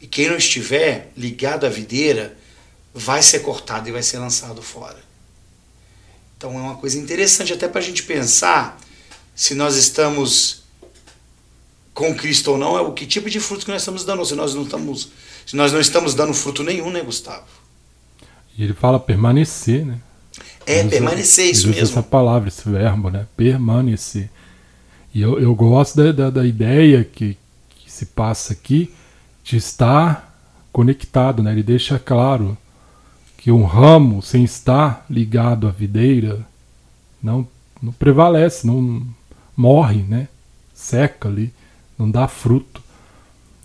[0.00, 2.36] E quem não estiver ligado à videira
[2.92, 5.02] vai ser cortado e vai ser lançado fora.
[6.36, 8.78] Então é uma coisa interessante até para a gente pensar
[9.34, 10.65] se nós estamos
[11.96, 14.34] com Cristo ou não, é o que tipo de fruto que nós estamos dando, se
[14.34, 15.10] nós não estamos,
[15.46, 17.46] se nós não estamos dando fruto nenhum, né, Gustavo?
[18.56, 19.98] E ele fala permanecer, né?
[20.66, 21.82] É, usa, permanecer, isso mesmo.
[21.82, 23.26] essa palavra, esse verbo, né?
[23.34, 24.28] Permanecer.
[25.14, 27.38] E eu, eu gosto da, da, da ideia que,
[27.70, 28.92] que se passa aqui
[29.42, 30.38] de estar
[30.70, 31.50] conectado, né?
[31.50, 32.58] Ele deixa claro
[33.38, 36.46] que um ramo sem estar ligado à videira
[37.22, 37.48] não,
[37.80, 39.02] não prevalece, não
[39.56, 40.28] morre, né?
[40.74, 41.54] Seca ali,
[41.98, 42.82] não dá fruto.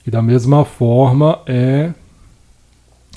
[0.05, 1.93] E da mesma forma é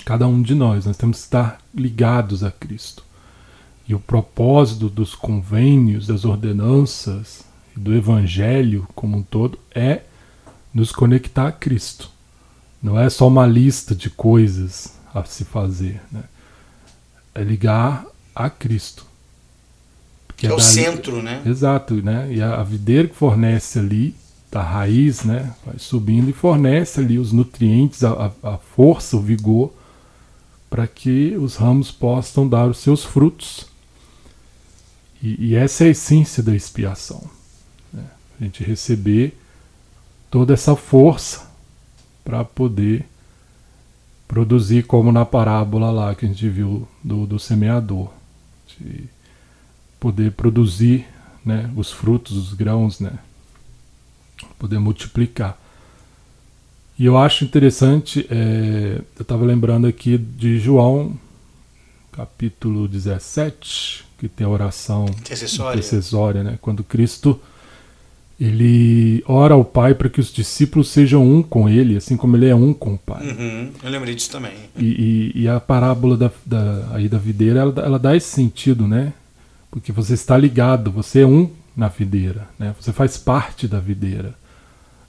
[0.04, 3.02] cada um de nós, nós temos que estar ligados a Cristo.
[3.88, 7.44] E o propósito dos convênios, das ordenanças,
[7.76, 10.02] do Evangelho como um todo é
[10.72, 12.10] nos conectar a Cristo.
[12.82, 16.00] Não é só uma lista de coisas a se fazer.
[16.10, 16.24] Né?
[17.34, 18.04] É ligar
[18.34, 19.06] a Cristo.
[20.36, 21.42] Que é, é o centro, né?
[21.46, 22.28] Exato, né?
[22.30, 24.14] E a, a videira que fornece ali,
[24.54, 25.52] da raiz, né?
[25.66, 29.74] Vai subindo e fornece ali os nutrientes, a, a força, o vigor,
[30.70, 33.66] para que os ramos possam dar os seus frutos
[35.20, 37.20] e, e essa é a essência da expiação.
[37.92, 38.04] Né?
[38.40, 39.36] A gente receber
[40.30, 41.50] toda essa força
[42.22, 43.04] para poder
[44.28, 48.08] produzir, como na parábola lá que a gente viu do, do semeador.
[48.78, 49.04] De
[49.98, 51.06] poder produzir
[51.44, 53.18] né, os frutos, os grãos, né?
[54.58, 55.58] Poder multiplicar.
[56.98, 61.18] E eu acho interessante, é, eu estava lembrando aqui de João,
[62.12, 66.58] capítulo 17, que tem a oração intercessória, intercessória né?
[66.60, 67.40] quando Cristo
[68.40, 72.46] ele ora ao Pai para que os discípulos sejam um com Ele, assim como Ele
[72.46, 73.26] é um com o Pai.
[73.28, 74.52] Uhum, eu lembrei disso também.
[74.76, 78.88] E, e, e a parábola da, da, aí da videira, ela, ela dá esse sentido,
[78.88, 79.12] né?
[79.70, 82.74] Porque você está ligado, você é um na videira, né?
[82.80, 84.34] Você faz parte da videira,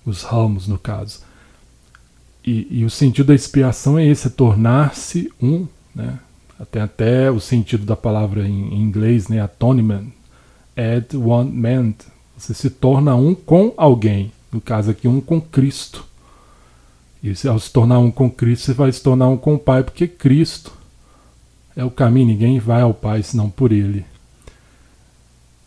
[0.05, 1.19] os ramos no caso.
[2.43, 6.19] E, e o sentido da expiação é esse, é tornar-se um, né?
[6.71, 9.41] Tem até o sentido da palavra em, em inglês, né?
[9.41, 10.07] Atonement.
[10.75, 11.93] Add one man.
[12.37, 14.31] Você se torna um com alguém.
[14.51, 16.05] No caso aqui, um com Cristo.
[17.21, 19.83] E ao se tornar um com Cristo, você vai se tornar um com o Pai,
[19.83, 20.71] porque Cristo
[21.75, 22.27] é o caminho.
[22.27, 24.05] Ninguém vai ao Pai senão por Ele.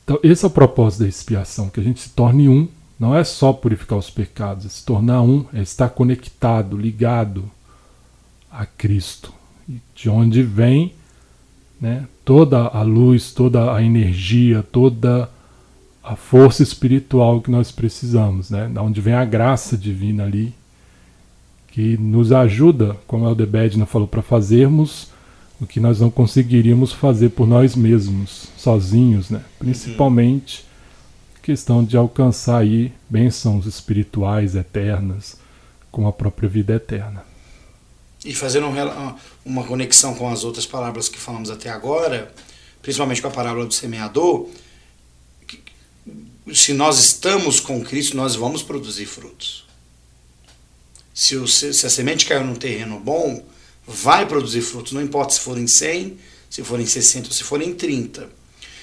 [0.09, 2.67] Então, esse é o propósito da expiação, que a gente se torne um.
[2.99, 7.45] Não é só purificar os pecados, é se tornar um, é estar conectado, ligado
[8.51, 9.35] a Cristo
[9.95, 10.95] de onde vem
[11.79, 15.29] né, toda a luz, toda a energia, toda
[16.03, 20.55] a força espiritual que nós precisamos, né, da onde vem a graça divina ali,
[21.67, 25.11] que nos ajuda, como Aldebedna falou, para fazermos
[25.61, 29.45] o que nós não conseguiríamos fazer por nós mesmos, sozinhos, né?
[29.59, 31.43] principalmente uhum.
[31.43, 35.37] questão de alcançar aí bênçãos espirituais eternas,
[35.91, 37.25] com a própria vida eterna.
[38.25, 38.69] E fazendo
[39.45, 42.33] uma conexão com as outras palavras que falamos até agora,
[42.83, 44.49] principalmente com a parábola do semeador,
[46.53, 49.67] se nós estamos com Cristo, nós vamos produzir frutos.
[51.13, 53.45] Se, o, se a semente caiu num terreno bom,
[53.89, 56.19] vai produzir frutos, não importa se forem 100,
[56.51, 58.29] se forem 60 ou se forem 30.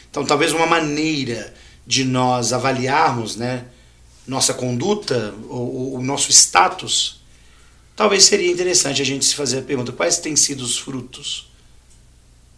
[0.09, 1.53] Então, talvez uma maneira
[1.85, 3.65] de nós avaliarmos né,
[4.27, 7.19] nossa conduta, o, o nosso status,
[7.95, 11.49] Talvez seria interessante a gente se fazer a pergunta: quais têm sido os frutos?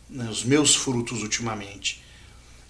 [0.09, 2.03] Né, os meus frutos ultimamente.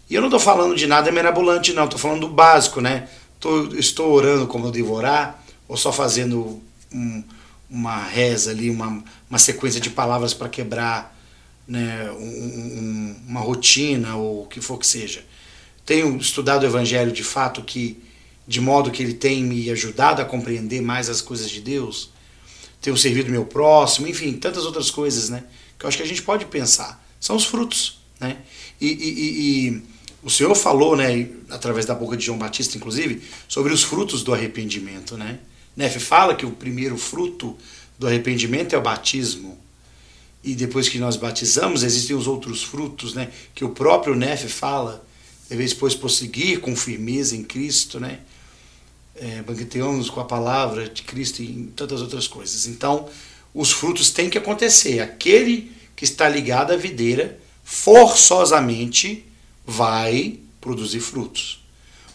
[0.09, 3.09] E eu não estou falando de nada mirabolante, não, estou falando do básico, né?
[3.39, 6.61] Tô, estou orando como eu devo orar, ou só fazendo
[6.91, 7.23] um,
[7.69, 11.15] uma reza ali, uma, uma sequência de palavras para quebrar
[11.67, 15.23] né, um, um, uma rotina ou o que for que seja.
[15.85, 18.01] Tenho estudado o Evangelho de fato que,
[18.47, 22.09] de modo que ele tem me ajudado a compreender mais as coisas de Deus,
[22.81, 25.43] tenho servido meu próximo, enfim, tantas outras coisas, né?
[25.77, 27.03] Que eu acho que a gente pode pensar.
[27.19, 28.37] São os frutos, né?
[28.79, 29.83] E, e, e
[30.23, 34.33] o Senhor falou, né, através da boca de João Batista, inclusive, sobre os frutos do
[34.33, 35.39] arrependimento, né?
[35.77, 37.55] Nefe fala que o primeiro fruto
[37.99, 39.55] do arrependimento é o batismo.
[40.43, 43.29] E depois que nós batizamos, existem os outros frutos, né?
[43.53, 45.05] Que o próprio Nefe fala.
[45.47, 48.21] Deveis, pois, prosseguir com firmeza em Cristo, né?
[49.15, 52.65] É, banqueteamos com a palavra de Cristo e tantas outras coisas.
[52.65, 53.07] Então,
[53.53, 54.99] os frutos têm que acontecer.
[54.99, 59.25] Aquele que está ligado à videira, forçosamente
[59.65, 61.63] vai produzir frutos.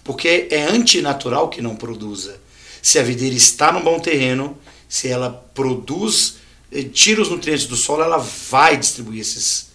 [0.02, 2.41] Porque é antinatural que não produza.
[2.82, 4.58] Se a videira está no bom terreno,
[4.88, 6.38] se ela produz,
[6.72, 9.68] eh, tira os nutrientes do solo, ela vai distribuir esses,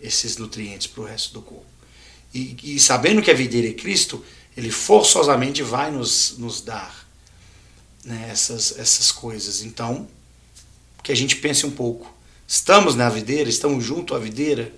[0.00, 1.66] esses nutrientes para o resto do corpo.
[2.32, 4.24] E, e, sabendo que a videira é Cristo,
[4.56, 7.06] ele forçosamente vai nos, nos dar
[8.04, 9.62] né, essas, essas coisas.
[9.62, 10.08] Então,
[11.02, 12.14] que a gente pense um pouco.
[12.46, 13.48] Estamos na videira?
[13.50, 14.72] Estamos junto à videira?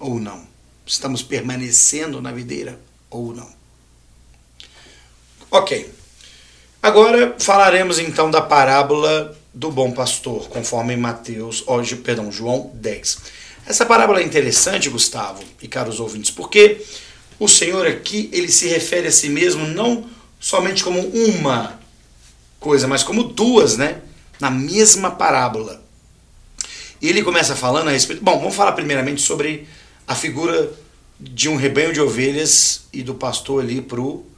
[0.00, 0.46] Ou não?
[0.84, 2.78] Estamos permanecendo na videira?
[3.08, 3.50] Ou não?
[5.50, 6.01] Ok.
[6.82, 13.18] Agora falaremos então da parábola do bom pastor, conforme Mateus, hoje, perdão, João 10.
[13.64, 16.84] Essa parábola é interessante, Gustavo e caros ouvintes, porque
[17.38, 20.10] o Senhor aqui, ele se refere a si mesmo não
[20.40, 21.78] somente como uma
[22.58, 24.00] coisa, mas como duas, né?
[24.40, 25.80] Na mesma parábola.
[27.00, 28.24] E ele começa falando a respeito.
[28.24, 29.68] Bom, vamos falar primeiramente sobre
[30.04, 30.72] a figura
[31.20, 34.31] de um rebanho de ovelhas e do pastor ali para o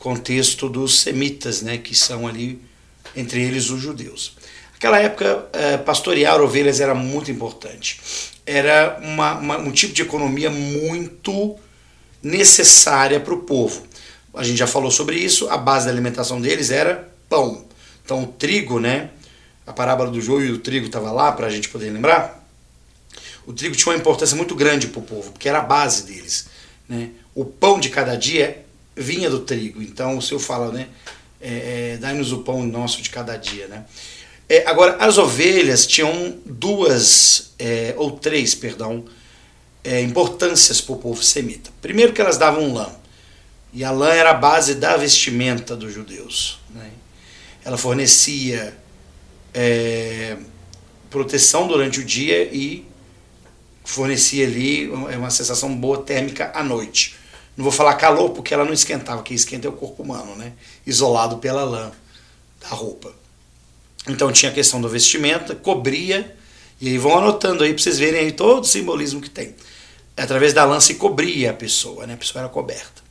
[0.00, 2.60] contexto dos semitas, né, que são ali,
[3.14, 4.34] entre eles, os judeus.
[4.72, 8.00] Naquela época, é, pastorear ovelhas era muito importante.
[8.46, 11.54] Era uma, uma, um tipo de economia muito
[12.22, 13.86] necessária para o povo.
[14.32, 17.66] A gente já falou sobre isso, a base da alimentação deles era pão.
[18.02, 19.10] Então, o trigo, né?
[19.66, 22.42] A parábola do joio e do trigo estava lá para a gente poder lembrar.
[23.46, 26.46] O trigo tinha uma importância muito grande para o povo, porque era a base deles.
[26.88, 27.10] Né?
[27.34, 28.64] O pão de cada dia
[29.00, 29.82] vinha do trigo.
[29.82, 30.88] Então o Senhor fala, né?
[31.40, 33.84] É, é, Dai-nos o pão nosso de cada dia, né?
[34.48, 39.04] É, agora, as ovelhas tinham duas, é, ou três, perdão,
[39.84, 41.70] é, importâncias para o povo semita.
[41.80, 42.90] Primeiro que elas davam lã.
[43.72, 46.58] E a lã era a base da vestimenta dos judeus.
[46.70, 46.90] Né?
[47.64, 48.76] Ela fornecia
[49.54, 50.36] é,
[51.08, 52.84] proteção durante o dia e
[53.84, 57.19] fornecia ali uma sensação boa térmica à noite.
[57.60, 60.54] Não vou falar calor porque ela não esquentava, que esquenta é o corpo humano, né?
[60.86, 61.92] Isolado pela lã
[62.58, 63.12] da roupa.
[64.08, 66.34] Então tinha a questão do vestimenta, cobria,
[66.80, 69.54] e aí vão anotando aí para vocês verem aí todo o simbolismo que tem.
[70.16, 72.14] Através da lã se cobria a pessoa, né?
[72.14, 73.02] A pessoa era coberta.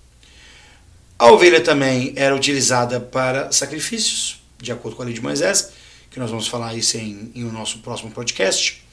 [1.20, 5.74] A ovelha também era utilizada para sacrifícios, de acordo com a lei de Moisés,
[6.10, 8.84] que nós vamos falar isso em, em o nosso próximo podcast.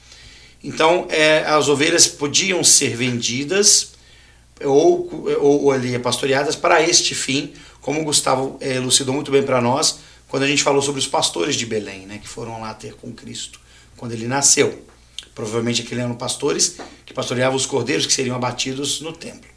[0.63, 3.96] Então, é, as ovelhas podiam ser vendidas
[4.63, 9.43] ou, ou, ou ali pastoreadas para este fim, como o Gustavo é, elucidou muito bem
[9.43, 12.73] para nós quando a gente falou sobre os pastores de Belém, né, que foram lá
[12.73, 13.59] ter com Cristo
[13.95, 14.85] quando ele nasceu.
[15.33, 19.49] Provavelmente aqueles eram pastores que pastoreavam os cordeiros que seriam abatidos no templo.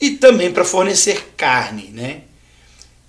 [0.00, 2.22] E também para fornecer carne, né?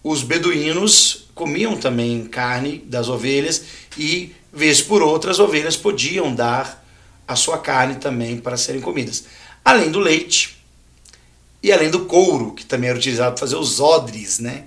[0.04, 3.64] Os beduínos comiam também carne das ovelhas
[3.98, 6.86] e, vez por outra, as ovelhas podiam dar
[7.28, 9.26] a sua carne também para serem comidas.
[9.64, 10.59] Além do leite,
[11.62, 14.66] e além do couro, que também era utilizado para fazer os odres, né?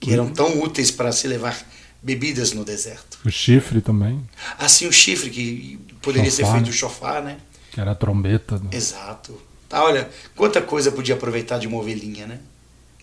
[0.00, 0.32] Que eram uhum.
[0.32, 1.56] tão úteis para se levar
[2.02, 3.18] bebidas no deserto.
[3.24, 4.20] O chifre também.
[4.58, 7.38] Assim, o chifre, que poderia chofar, ser feito do chofar, né?
[7.70, 8.56] Que era a trombeta.
[8.58, 8.70] Né?
[8.72, 9.40] Exato.
[9.68, 12.40] Tá, olha, quanta coisa podia aproveitar de uma ovelhinha, né?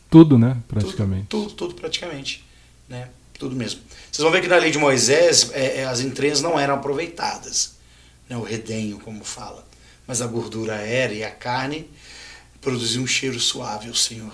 [0.09, 0.57] Tudo, né?
[0.67, 1.27] Praticamente.
[1.27, 2.45] Tudo, tudo, tudo praticamente.
[2.87, 3.07] Né?
[3.39, 3.79] Tudo mesmo.
[4.11, 7.75] Vocês vão ver que na lei de Moisés é, é, as entranhas não eram aproveitadas.
[8.29, 8.35] Né?
[8.35, 9.65] O redenho, como fala.
[10.05, 11.89] Mas a gordura era e a carne
[12.61, 14.33] produzir um cheiro suave ao Senhor.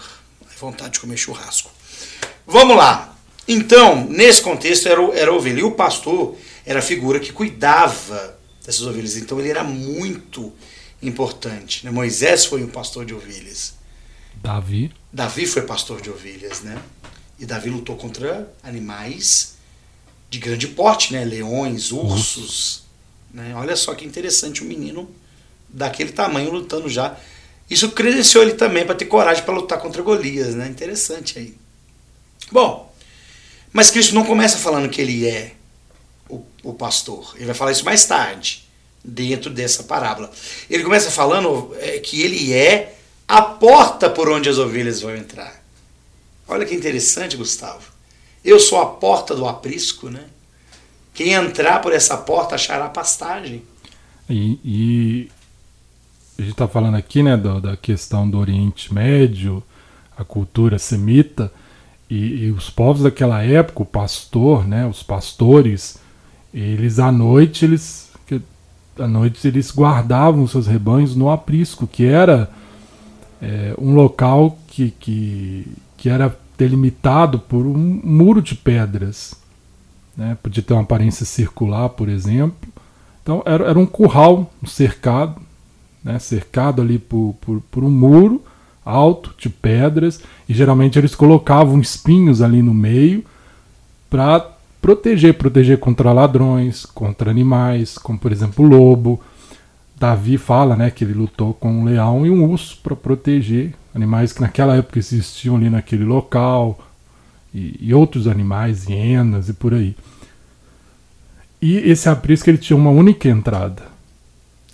[0.60, 1.72] Vontade de comer churrasco.
[2.46, 3.16] Vamos lá.
[3.48, 5.62] Então, nesse contexto, era, era ovelha.
[5.62, 9.16] E o pastor era a figura que cuidava dessas ovelhas.
[9.16, 10.52] Então, ele era muito
[11.02, 11.86] importante.
[11.86, 11.92] Né?
[11.92, 13.76] Moisés foi um pastor de ovelhas.
[14.36, 14.92] Davi.
[15.12, 16.82] Davi foi pastor de ovelhas, né?
[17.40, 19.56] E Davi lutou contra animais
[20.30, 21.24] de grande porte, né?
[21.24, 22.84] Leões, ursos.
[23.34, 23.54] Né?
[23.56, 25.10] Olha só que interessante, um menino
[25.70, 27.18] daquele tamanho lutando já
[27.70, 30.68] isso credenciou ele também para ter coragem para lutar contra Golias, né?
[30.68, 31.56] Interessante aí.
[32.52, 32.94] Bom,
[33.74, 35.54] mas Cristo não começa falando que ele é
[36.64, 37.34] o pastor.
[37.36, 38.68] Ele vai falar isso mais tarde,
[39.04, 40.32] dentro dessa parábola.
[40.70, 42.96] Ele começa falando é, que ele é
[43.28, 45.64] a porta por onde as ovelhas vão entrar.
[46.48, 47.92] Olha que interessante, Gustavo.
[48.44, 50.26] Eu sou a porta do aprisco, né?
[51.14, 53.64] Quem entrar por essa porta achará pastagem.
[54.30, 55.32] E, e
[56.38, 59.64] a gente está falando aqui, né, da, da, questão do Oriente Médio,
[60.18, 61.52] a cultura semita,
[62.10, 66.00] e, e, os povos daquela época, o pastor, né, os pastores,
[66.54, 68.08] eles à noite eles
[69.00, 72.50] à noite eles guardavam seus rebanhos no aprisco, que era
[73.42, 79.36] é, um local que, que, que era delimitado por um muro de pedras.
[80.16, 80.36] Né?
[80.42, 82.68] Podia ter uma aparência circular, por exemplo.
[83.22, 85.40] Então era, era um curral, um cercado,
[86.08, 86.20] né?
[86.20, 88.42] cercado ali por, por, por um muro
[88.84, 93.24] alto de pedras, e geralmente eles colocavam espinhos ali no meio
[94.10, 94.40] para
[94.82, 99.22] proteger, proteger contra ladrões, contra animais, como por exemplo o lobo.
[100.00, 104.32] Davi fala, né, que ele lutou com um leão e um urso para proteger animais
[104.32, 106.80] que naquela época existiam ali naquele local
[107.54, 109.96] e, e, outros animais, hienas e por aí.
[111.62, 113.84] E esse aprisco ele tinha uma única entrada,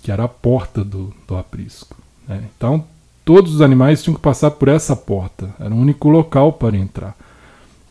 [0.04, 1.96] que era a porta do, do aprisco.
[2.28, 2.44] Né?
[2.56, 2.84] Então
[3.24, 7.16] todos os animais tinham que passar por essa porta, era o único local para entrar.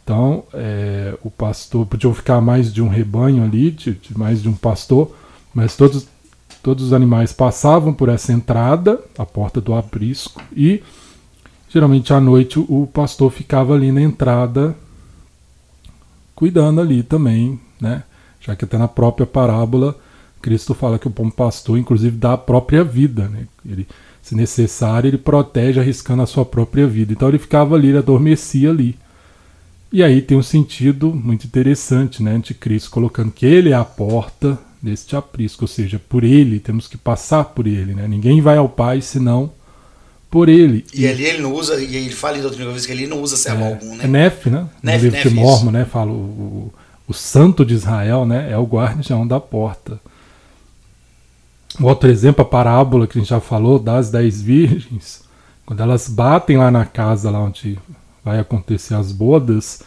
[0.03, 4.49] Então, é, o pastor podia ficar mais de um rebanho ali, de, de, mais de
[4.49, 5.16] um pastor,
[5.53, 6.07] mas todos,
[6.61, 10.84] todos os animais passavam por essa entrada, a porta do aprisco, e
[11.70, 14.76] geralmente à noite o pastor ficava ali na entrada,
[16.36, 18.03] cuidando ali também, né?
[18.41, 19.95] Já que até na própria parábola
[20.44, 23.48] Cristo fala que o bom pastor, inclusive, dá a própria vida, né?
[23.66, 23.88] Ele,
[24.22, 27.14] se necessário, ele protege arriscando a sua própria vida.
[27.14, 28.96] Então ele ficava ali, ele adormecia ali.
[29.91, 32.36] E aí tem um sentido muito interessante, né?
[32.36, 36.98] Anticristo colocando que ele é a porta deste aprisco, ou seja, por ele temos que
[36.98, 38.06] passar por ele, né?
[38.06, 39.50] Ninguém vai ao Pai senão
[40.30, 40.84] por ele.
[40.94, 43.22] E, e ali ele não usa, e ele fala em doutrina vez que ele não
[43.22, 44.04] usa servo é, algum, né?
[44.04, 44.68] É Nef, né?
[44.82, 45.86] Nef, no livro Nef, de Mormon, né?
[45.86, 46.74] Fala o, o,
[47.08, 48.52] o, santo de Israel, né?
[48.52, 50.02] É o guardião da porta.
[51.82, 55.24] Outro exemplo, a parábola que a gente já falou das dez virgens,
[55.65, 57.80] quando elas batem lá na casa lá onde
[58.24, 59.82] vai acontecer as bodas,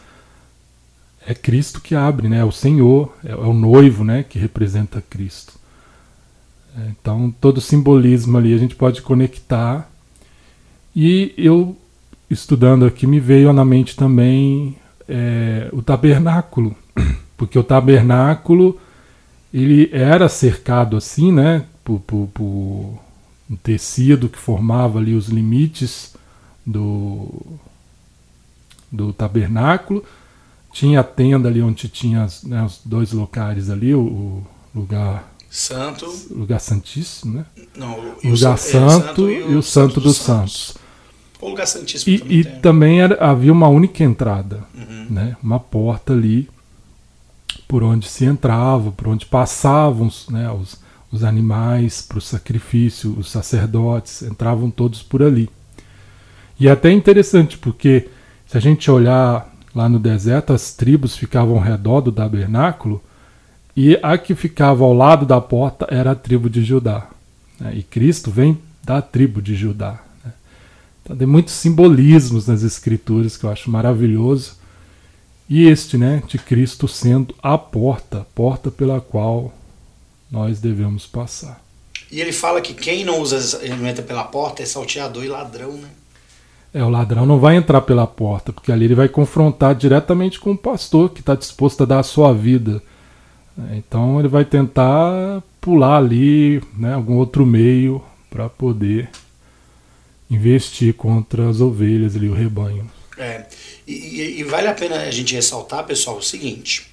[1.26, 2.38] é Cristo que abre, né?
[2.38, 4.22] É o Senhor, é, é o noivo, né?
[4.22, 5.54] Que representa Cristo.
[6.90, 9.90] Então, todo o simbolismo ali a gente pode conectar.
[10.94, 11.76] E eu,
[12.30, 14.76] estudando aqui, me veio na mente também
[15.08, 16.76] é, o tabernáculo,
[17.36, 18.78] porque o tabernáculo
[19.52, 21.64] ele era cercado assim, né?
[21.86, 22.98] Por, por, por
[23.48, 26.16] um tecido que formava ali os limites
[26.66, 27.28] do,
[28.90, 30.04] do tabernáculo.
[30.72, 36.12] Tinha a tenda ali onde tinha né, os dois locais ali, o, o lugar santo,
[36.30, 37.46] lugar santíssimo, né?
[37.76, 40.66] Não, o lugar o, santo, é, santo, e o, santo, santo dos, santos.
[40.66, 40.86] santos.
[41.40, 45.06] O lugar santíssimo e também, e também era, havia uma única entrada, uhum.
[45.08, 45.36] né?
[45.40, 46.48] Uma porta ali
[47.68, 50.78] por onde se entrava, por onde passavam né, os,
[51.16, 55.48] os animais para o sacrifício, os sacerdotes entravam todos por ali.
[56.58, 58.08] E é até interessante porque
[58.46, 63.02] se a gente olhar lá no deserto, as tribos ficavam ao redor do tabernáculo
[63.76, 67.08] e a que ficava ao lado da porta era a tribo de Judá.
[67.60, 67.76] Né?
[67.76, 70.00] E Cristo vem da tribo de Judá.
[70.24, 70.32] Né?
[71.02, 74.54] Então tem muitos simbolismos nas escrituras que eu acho maravilhoso.
[75.48, 79.52] E este, né, de Cristo sendo a porta, porta pela qual
[80.30, 81.64] nós devemos passar.
[82.10, 85.72] E ele fala que quem não usa, não entra pela porta é salteador e ladrão,
[85.72, 85.88] né?
[86.72, 90.52] É, o ladrão não vai entrar pela porta, porque ali ele vai confrontar diretamente com
[90.52, 92.82] o pastor que está disposto a dar a sua vida.
[93.72, 99.08] Então ele vai tentar pular ali, né, algum outro meio para poder
[100.30, 102.90] investir contra as ovelhas ali, o rebanho.
[103.16, 103.46] É,
[103.86, 106.92] e, e, vale a pena a gente ressaltar, pessoal, o seguinte,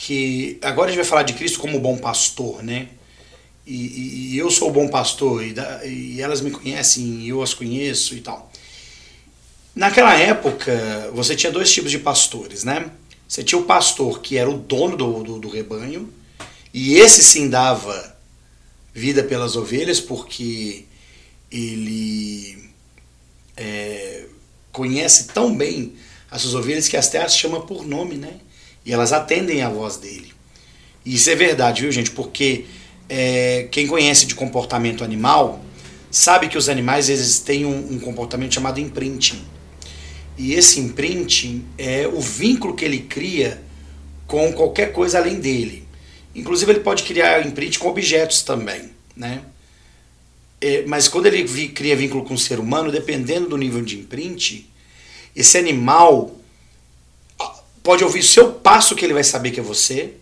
[0.00, 2.88] que agora a gente vai falar de Cristo como bom pastor, né?
[3.66, 7.42] E, e eu sou o bom pastor e, da, e elas me conhecem e eu
[7.42, 8.50] as conheço e tal.
[9.76, 12.90] Naquela época, você tinha dois tipos de pastores, né?
[13.28, 16.10] Você tinha o pastor que era o dono do, do, do rebanho,
[16.72, 18.16] e esse sim dava
[18.94, 20.86] vida pelas ovelhas, porque
[21.52, 22.70] ele
[23.54, 24.24] é,
[24.72, 25.92] conhece tão bem
[26.30, 28.40] as suas ovelhas que até as chama por nome, né?
[28.84, 30.32] E elas atendem a voz dele.
[31.04, 32.10] E isso é verdade, viu, gente?
[32.10, 32.66] Porque
[33.08, 35.64] é, quem conhece de comportamento animal
[36.10, 39.42] sabe que os animais eles têm um, um comportamento chamado imprinting.
[40.36, 43.62] E esse imprinting é o vínculo que ele cria
[44.26, 45.86] com qualquer coisa além dele.
[46.34, 49.42] Inclusive ele pode criar imprint com objetos também, né?
[50.60, 54.70] É, mas quando ele cria vínculo com o ser humano, dependendo do nível de imprint,
[55.34, 56.39] esse animal
[57.82, 60.14] pode ouvir o seu passo que ele vai saber que é você.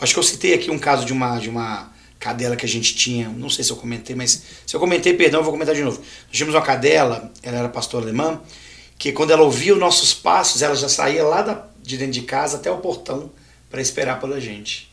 [0.00, 2.94] Acho que eu citei aqui um caso de uma, de uma cadela que a gente
[2.94, 5.82] tinha, não sei se eu comentei, mas se eu comentei, perdão, eu vou comentar de
[5.82, 5.98] novo.
[5.98, 8.40] Nós tínhamos uma cadela, ela era pastor alemã,
[8.98, 12.22] que quando ela ouvia os nossos passos, ela já saía lá da, de dentro de
[12.22, 13.30] casa até o portão
[13.70, 14.90] para esperar pela gente.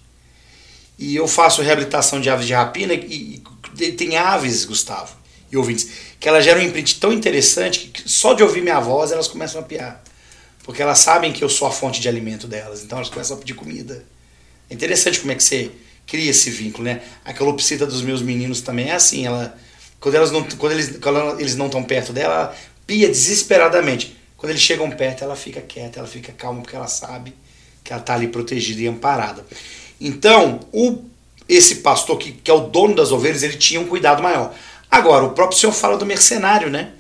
[0.98, 3.44] E eu faço reabilitação de aves de rapina e,
[3.80, 5.16] e tem aves, Gustavo,
[5.52, 5.90] e ouvintes,
[6.20, 9.62] que elas geram um imprint tão interessante que só de ouvir minha voz elas começam
[9.62, 10.04] a piar.
[10.68, 13.40] Porque elas sabem que eu sou a fonte de alimento delas, então elas começam a
[13.40, 14.04] pedir comida.
[14.70, 15.72] É interessante como é que você
[16.06, 17.02] cria esse vínculo, né?
[17.24, 19.58] A calopsita dos meus meninos também é assim, ela
[19.98, 24.18] quando elas não quando eles quando eles não estão perto dela, ela pia desesperadamente.
[24.36, 27.34] Quando eles chegam perto, ela fica quieta, ela fica calma porque ela sabe
[27.82, 29.46] que ela está ali protegida e amparada.
[30.02, 31.02] Então, o
[31.48, 34.54] esse pastor que, que é o dono das ovelhas, ele tinha um cuidado maior.
[34.92, 36.92] Agora, o próprio Senhor fala do mercenário, né?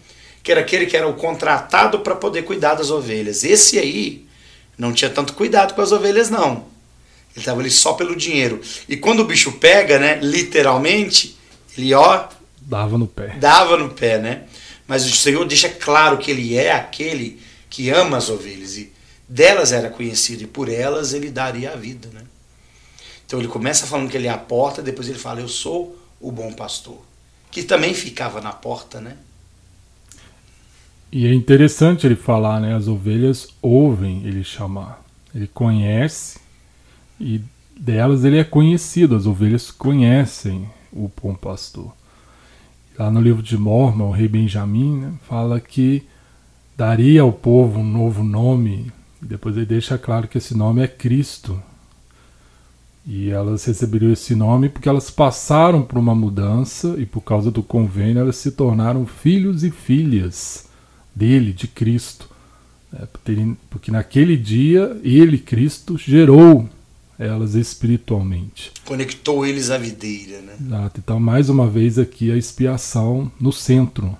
[0.47, 3.43] Que era aquele que era o contratado para poder cuidar das ovelhas.
[3.43, 4.25] Esse aí
[4.77, 6.67] não tinha tanto cuidado com as ovelhas, não.
[7.33, 8.61] Ele estava ali só pelo dinheiro.
[8.87, 11.37] E quando o bicho pega, né, literalmente,
[11.77, 12.29] ele ó.
[12.61, 13.35] Dava no pé.
[13.37, 14.43] Dava no pé, né?
[14.87, 18.77] Mas o Senhor deixa claro que ele é aquele que ama as ovelhas.
[18.77, 18.89] E
[19.27, 22.21] delas era conhecido, e por elas ele daria a vida, né?
[23.25, 26.31] Então ele começa falando que ele é a porta, depois ele fala, eu sou o
[26.31, 27.01] bom pastor.
[27.51, 29.17] Que também ficava na porta, né?
[31.11, 32.75] E é interessante ele falar, né?
[32.75, 35.01] As ovelhas ouvem ele chamar.
[35.33, 36.39] Ele conhece
[37.19, 37.41] e
[37.79, 41.93] delas ele é conhecido, as ovelhas conhecem o bom pastor.
[42.97, 46.03] Lá no livro de Mormon, o rei Benjamim né, fala que
[46.75, 48.91] daria ao povo um novo nome,
[49.21, 51.61] depois ele deixa claro que esse nome é Cristo.
[53.05, 57.63] E elas receberam esse nome porque elas passaram por uma mudança e por causa do
[57.63, 60.66] convênio elas se tornaram filhos e filhas
[61.17, 62.29] dele, de Cristo.
[62.93, 63.05] É,
[63.69, 66.69] porque naquele dia ele, Cristo, gerou
[67.19, 68.71] elas espiritualmente.
[68.85, 70.55] Conectou eles à videira, né?
[70.59, 70.99] Exato.
[70.99, 74.15] Então, mais uma vez aqui a expiação no centro.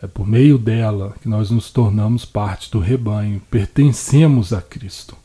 [0.00, 5.16] É por meio dela que nós nos tornamos parte do rebanho, pertencemos a Cristo,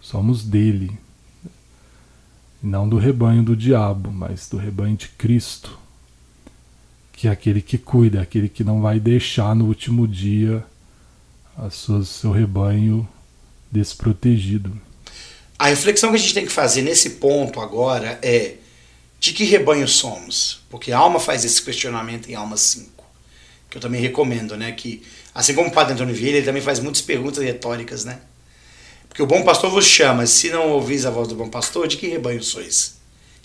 [0.00, 0.98] somos dele.
[2.60, 5.78] Não do rebanho do diabo, mas do rebanho de Cristo,
[7.16, 10.62] que é aquele que cuida, aquele que não vai deixar no último dia
[11.56, 13.08] a sua, seu rebanho
[13.72, 14.78] desprotegido.
[15.58, 18.56] A reflexão que a gente tem que fazer nesse ponto agora é
[19.18, 20.60] de que rebanho somos?
[20.68, 23.02] Porque a alma faz esse questionamento em Alma 5,
[23.70, 24.72] que eu também recomendo, né?
[24.72, 25.02] Que,
[25.34, 28.20] assim como o Padre Antônio Vieira, ele também faz muitas perguntas retóricas, né?
[29.08, 31.96] Porque o bom pastor vos chama, se não ouvis a voz do bom pastor, de
[31.96, 32.96] que rebanho sois?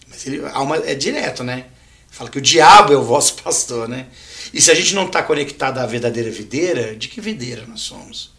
[0.10, 1.68] Mas ele, alma é direto, né?
[2.12, 4.08] Fala que o diabo é o vosso pastor, né?
[4.54, 8.32] E se a gente não está conectado à verdadeira videira, de que videira nós somos?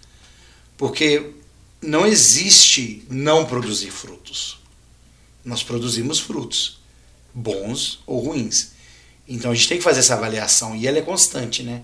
[0.76, 1.32] Porque
[1.80, 4.60] não existe não produzir frutos.
[5.42, 6.80] Nós produzimos frutos,
[7.32, 8.72] bons ou ruins.
[9.26, 11.82] Então a gente tem que fazer essa avaliação e ela é constante, né?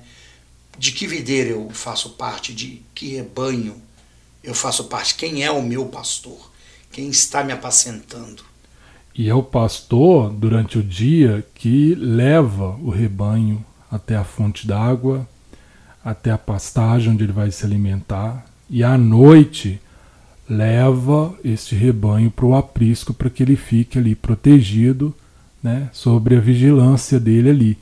[0.78, 3.82] De que videira eu faço parte, de que rebanho
[4.44, 6.50] eu faço parte, quem é o meu pastor,
[6.92, 8.44] quem está me apacentando.
[9.18, 15.26] E é o pastor, durante o dia, que leva o rebanho até a fonte d'água,
[16.04, 19.80] até a pastagem onde ele vai se alimentar, e à noite
[20.48, 25.12] leva este rebanho para o aprisco para que ele fique ali protegido,
[25.60, 27.78] né, sobre a vigilância dele ali.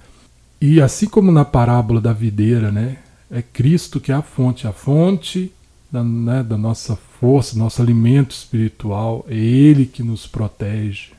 [0.59, 2.97] E assim como na parábola da videira, né,
[3.30, 5.53] é Cristo que é a fonte, a fonte
[5.93, 11.16] da, né, da nossa força, nosso alimento espiritual, é Ele que nos protege.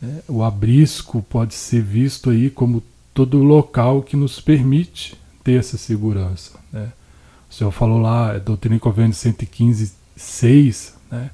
[0.00, 0.20] Né.
[0.28, 2.82] O abrisco pode ser visto aí como
[3.12, 6.58] todo local que nos permite ter essa segurança.
[6.72, 6.92] Né.
[7.50, 11.30] O Senhor falou lá, é Doutrina e Convênio 115, 6, né?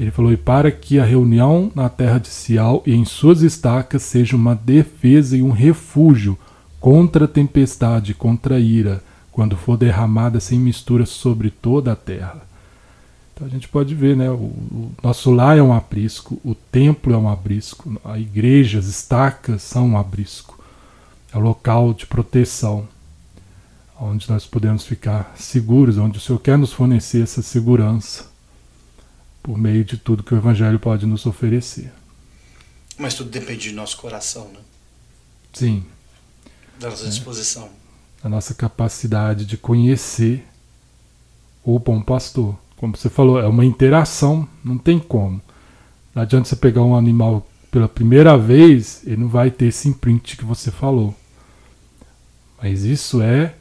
[0.00, 4.02] Ele falou: E para que a reunião na terra de Sial e em suas estacas
[4.02, 6.38] seja uma defesa e um refúgio
[6.80, 12.42] contra a tempestade, contra a ira, quando for derramada sem mistura sobre toda a terra.
[13.42, 14.30] Então a gente pode ver, né?
[14.30, 18.86] O, o nosso lar é um aprisco, o templo é um aprisco, a igreja, as
[18.86, 20.62] estacas são um aprisco.
[21.34, 22.86] É o local de proteção
[24.00, 28.30] onde nós podemos ficar seguros, onde o Senhor quer nos fornecer essa segurança
[29.42, 31.92] por meio de tudo que o Evangelho pode nos oferecer.
[32.96, 34.60] Mas tudo depende do nosso coração, né?
[35.52, 35.84] Sim.
[36.78, 37.08] Da nossa é.
[37.08, 37.68] disposição.
[38.22, 40.46] Da nossa capacidade de conhecer
[41.64, 42.61] o bom pastor.
[42.82, 45.40] Como você falou, é uma interação, não tem como.
[46.12, 50.36] Não adianta você pegar um animal pela primeira vez, ele não vai ter esse imprint
[50.36, 51.14] que você falou.
[52.60, 53.54] Mas isso é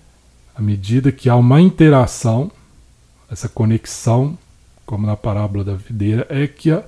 [0.55, 2.51] à medida que há uma interação,
[3.29, 4.35] essa conexão,
[4.87, 6.83] como na parábola da videira, é que a,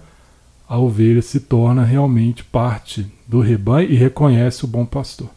[0.67, 5.29] a ovelha se torna realmente parte do rebanho e reconhece o bom pastor.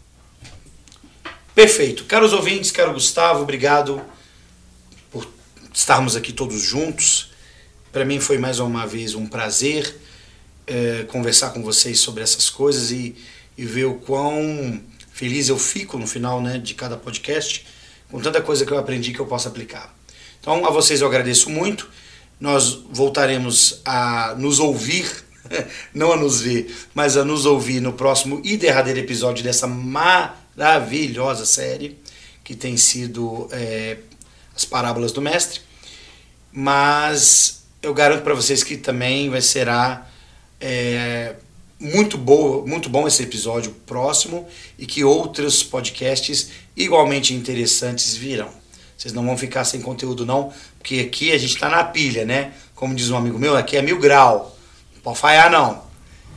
[1.55, 2.07] Perfeito.
[2.07, 4.01] Caros ouvintes, caro Gustavo, obrigado
[5.77, 7.33] estarmos aqui todos juntos.
[7.93, 9.95] Para mim foi mais uma vez um prazer
[10.66, 13.14] é, conversar com vocês sobre essas coisas e,
[13.59, 14.81] e ver o quão
[15.12, 17.66] feliz eu fico no final né, de cada podcast,
[18.11, 19.95] com tanta coisa que eu aprendi que eu posso aplicar.
[20.41, 21.91] Então, a vocês eu agradeço muito.
[22.41, 25.07] Nós voltaremos a nos ouvir,
[25.93, 31.45] não a nos ver, mas a nos ouvir no próximo e derradeiro episódio dessa maravilhosa
[31.45, 31.99] série
[32.43, 33.99] que tem sido é,
[34.57, 35.66] as parábolas do mestre.
[36.59, 40.07] Mas eu garanto para vocês que também vai será
[40.59, 41.34] é,
[41.78, 44.48] muito, boa, muito bom esse episódio próximo
[44.78, 48.48] e que outros podcasts igualmente interessantes virão.
[48.96, 52.52] Vocês não vão ficar sem conteúdo não, porque aqui a gente está na pilha, né?
[52.74, 54.57] Como diz um amigo meu, aqui é mil grau.
[54.94, 55.82] Não pode falhar não.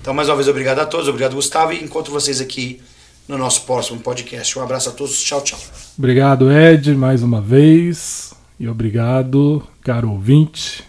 [0.01, 2.81] Então, mais uma vez, obrigado a todos, obrigado Gustavo e encontro vocês aqui
[3.25, 4.59] no nosso próximo podcast.
[4.59, 5.59] Um abraço a todos, tchau, tchau.
[5.97, 8.28] Obrigado, Ed, mais uma vez.
[8.59, 10.83] E obrigado, caro ouvinte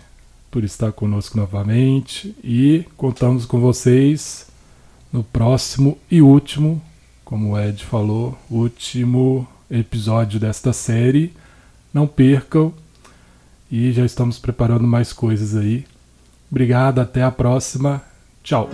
[0.50, 4.48] por estar conosco novamente e contamos com vocês
[5.12, 6.82] no próximo e último,
[7.24, 11.32] como o Ed falou, último episódio desta série.
[11.94, 12.74] Não percam
[13.70, 15.86] e já estamos preparando mais coisas aí.
[16.50, 18.02] Obrigado, até a próxima.
[18.42, 18.68] Tchau.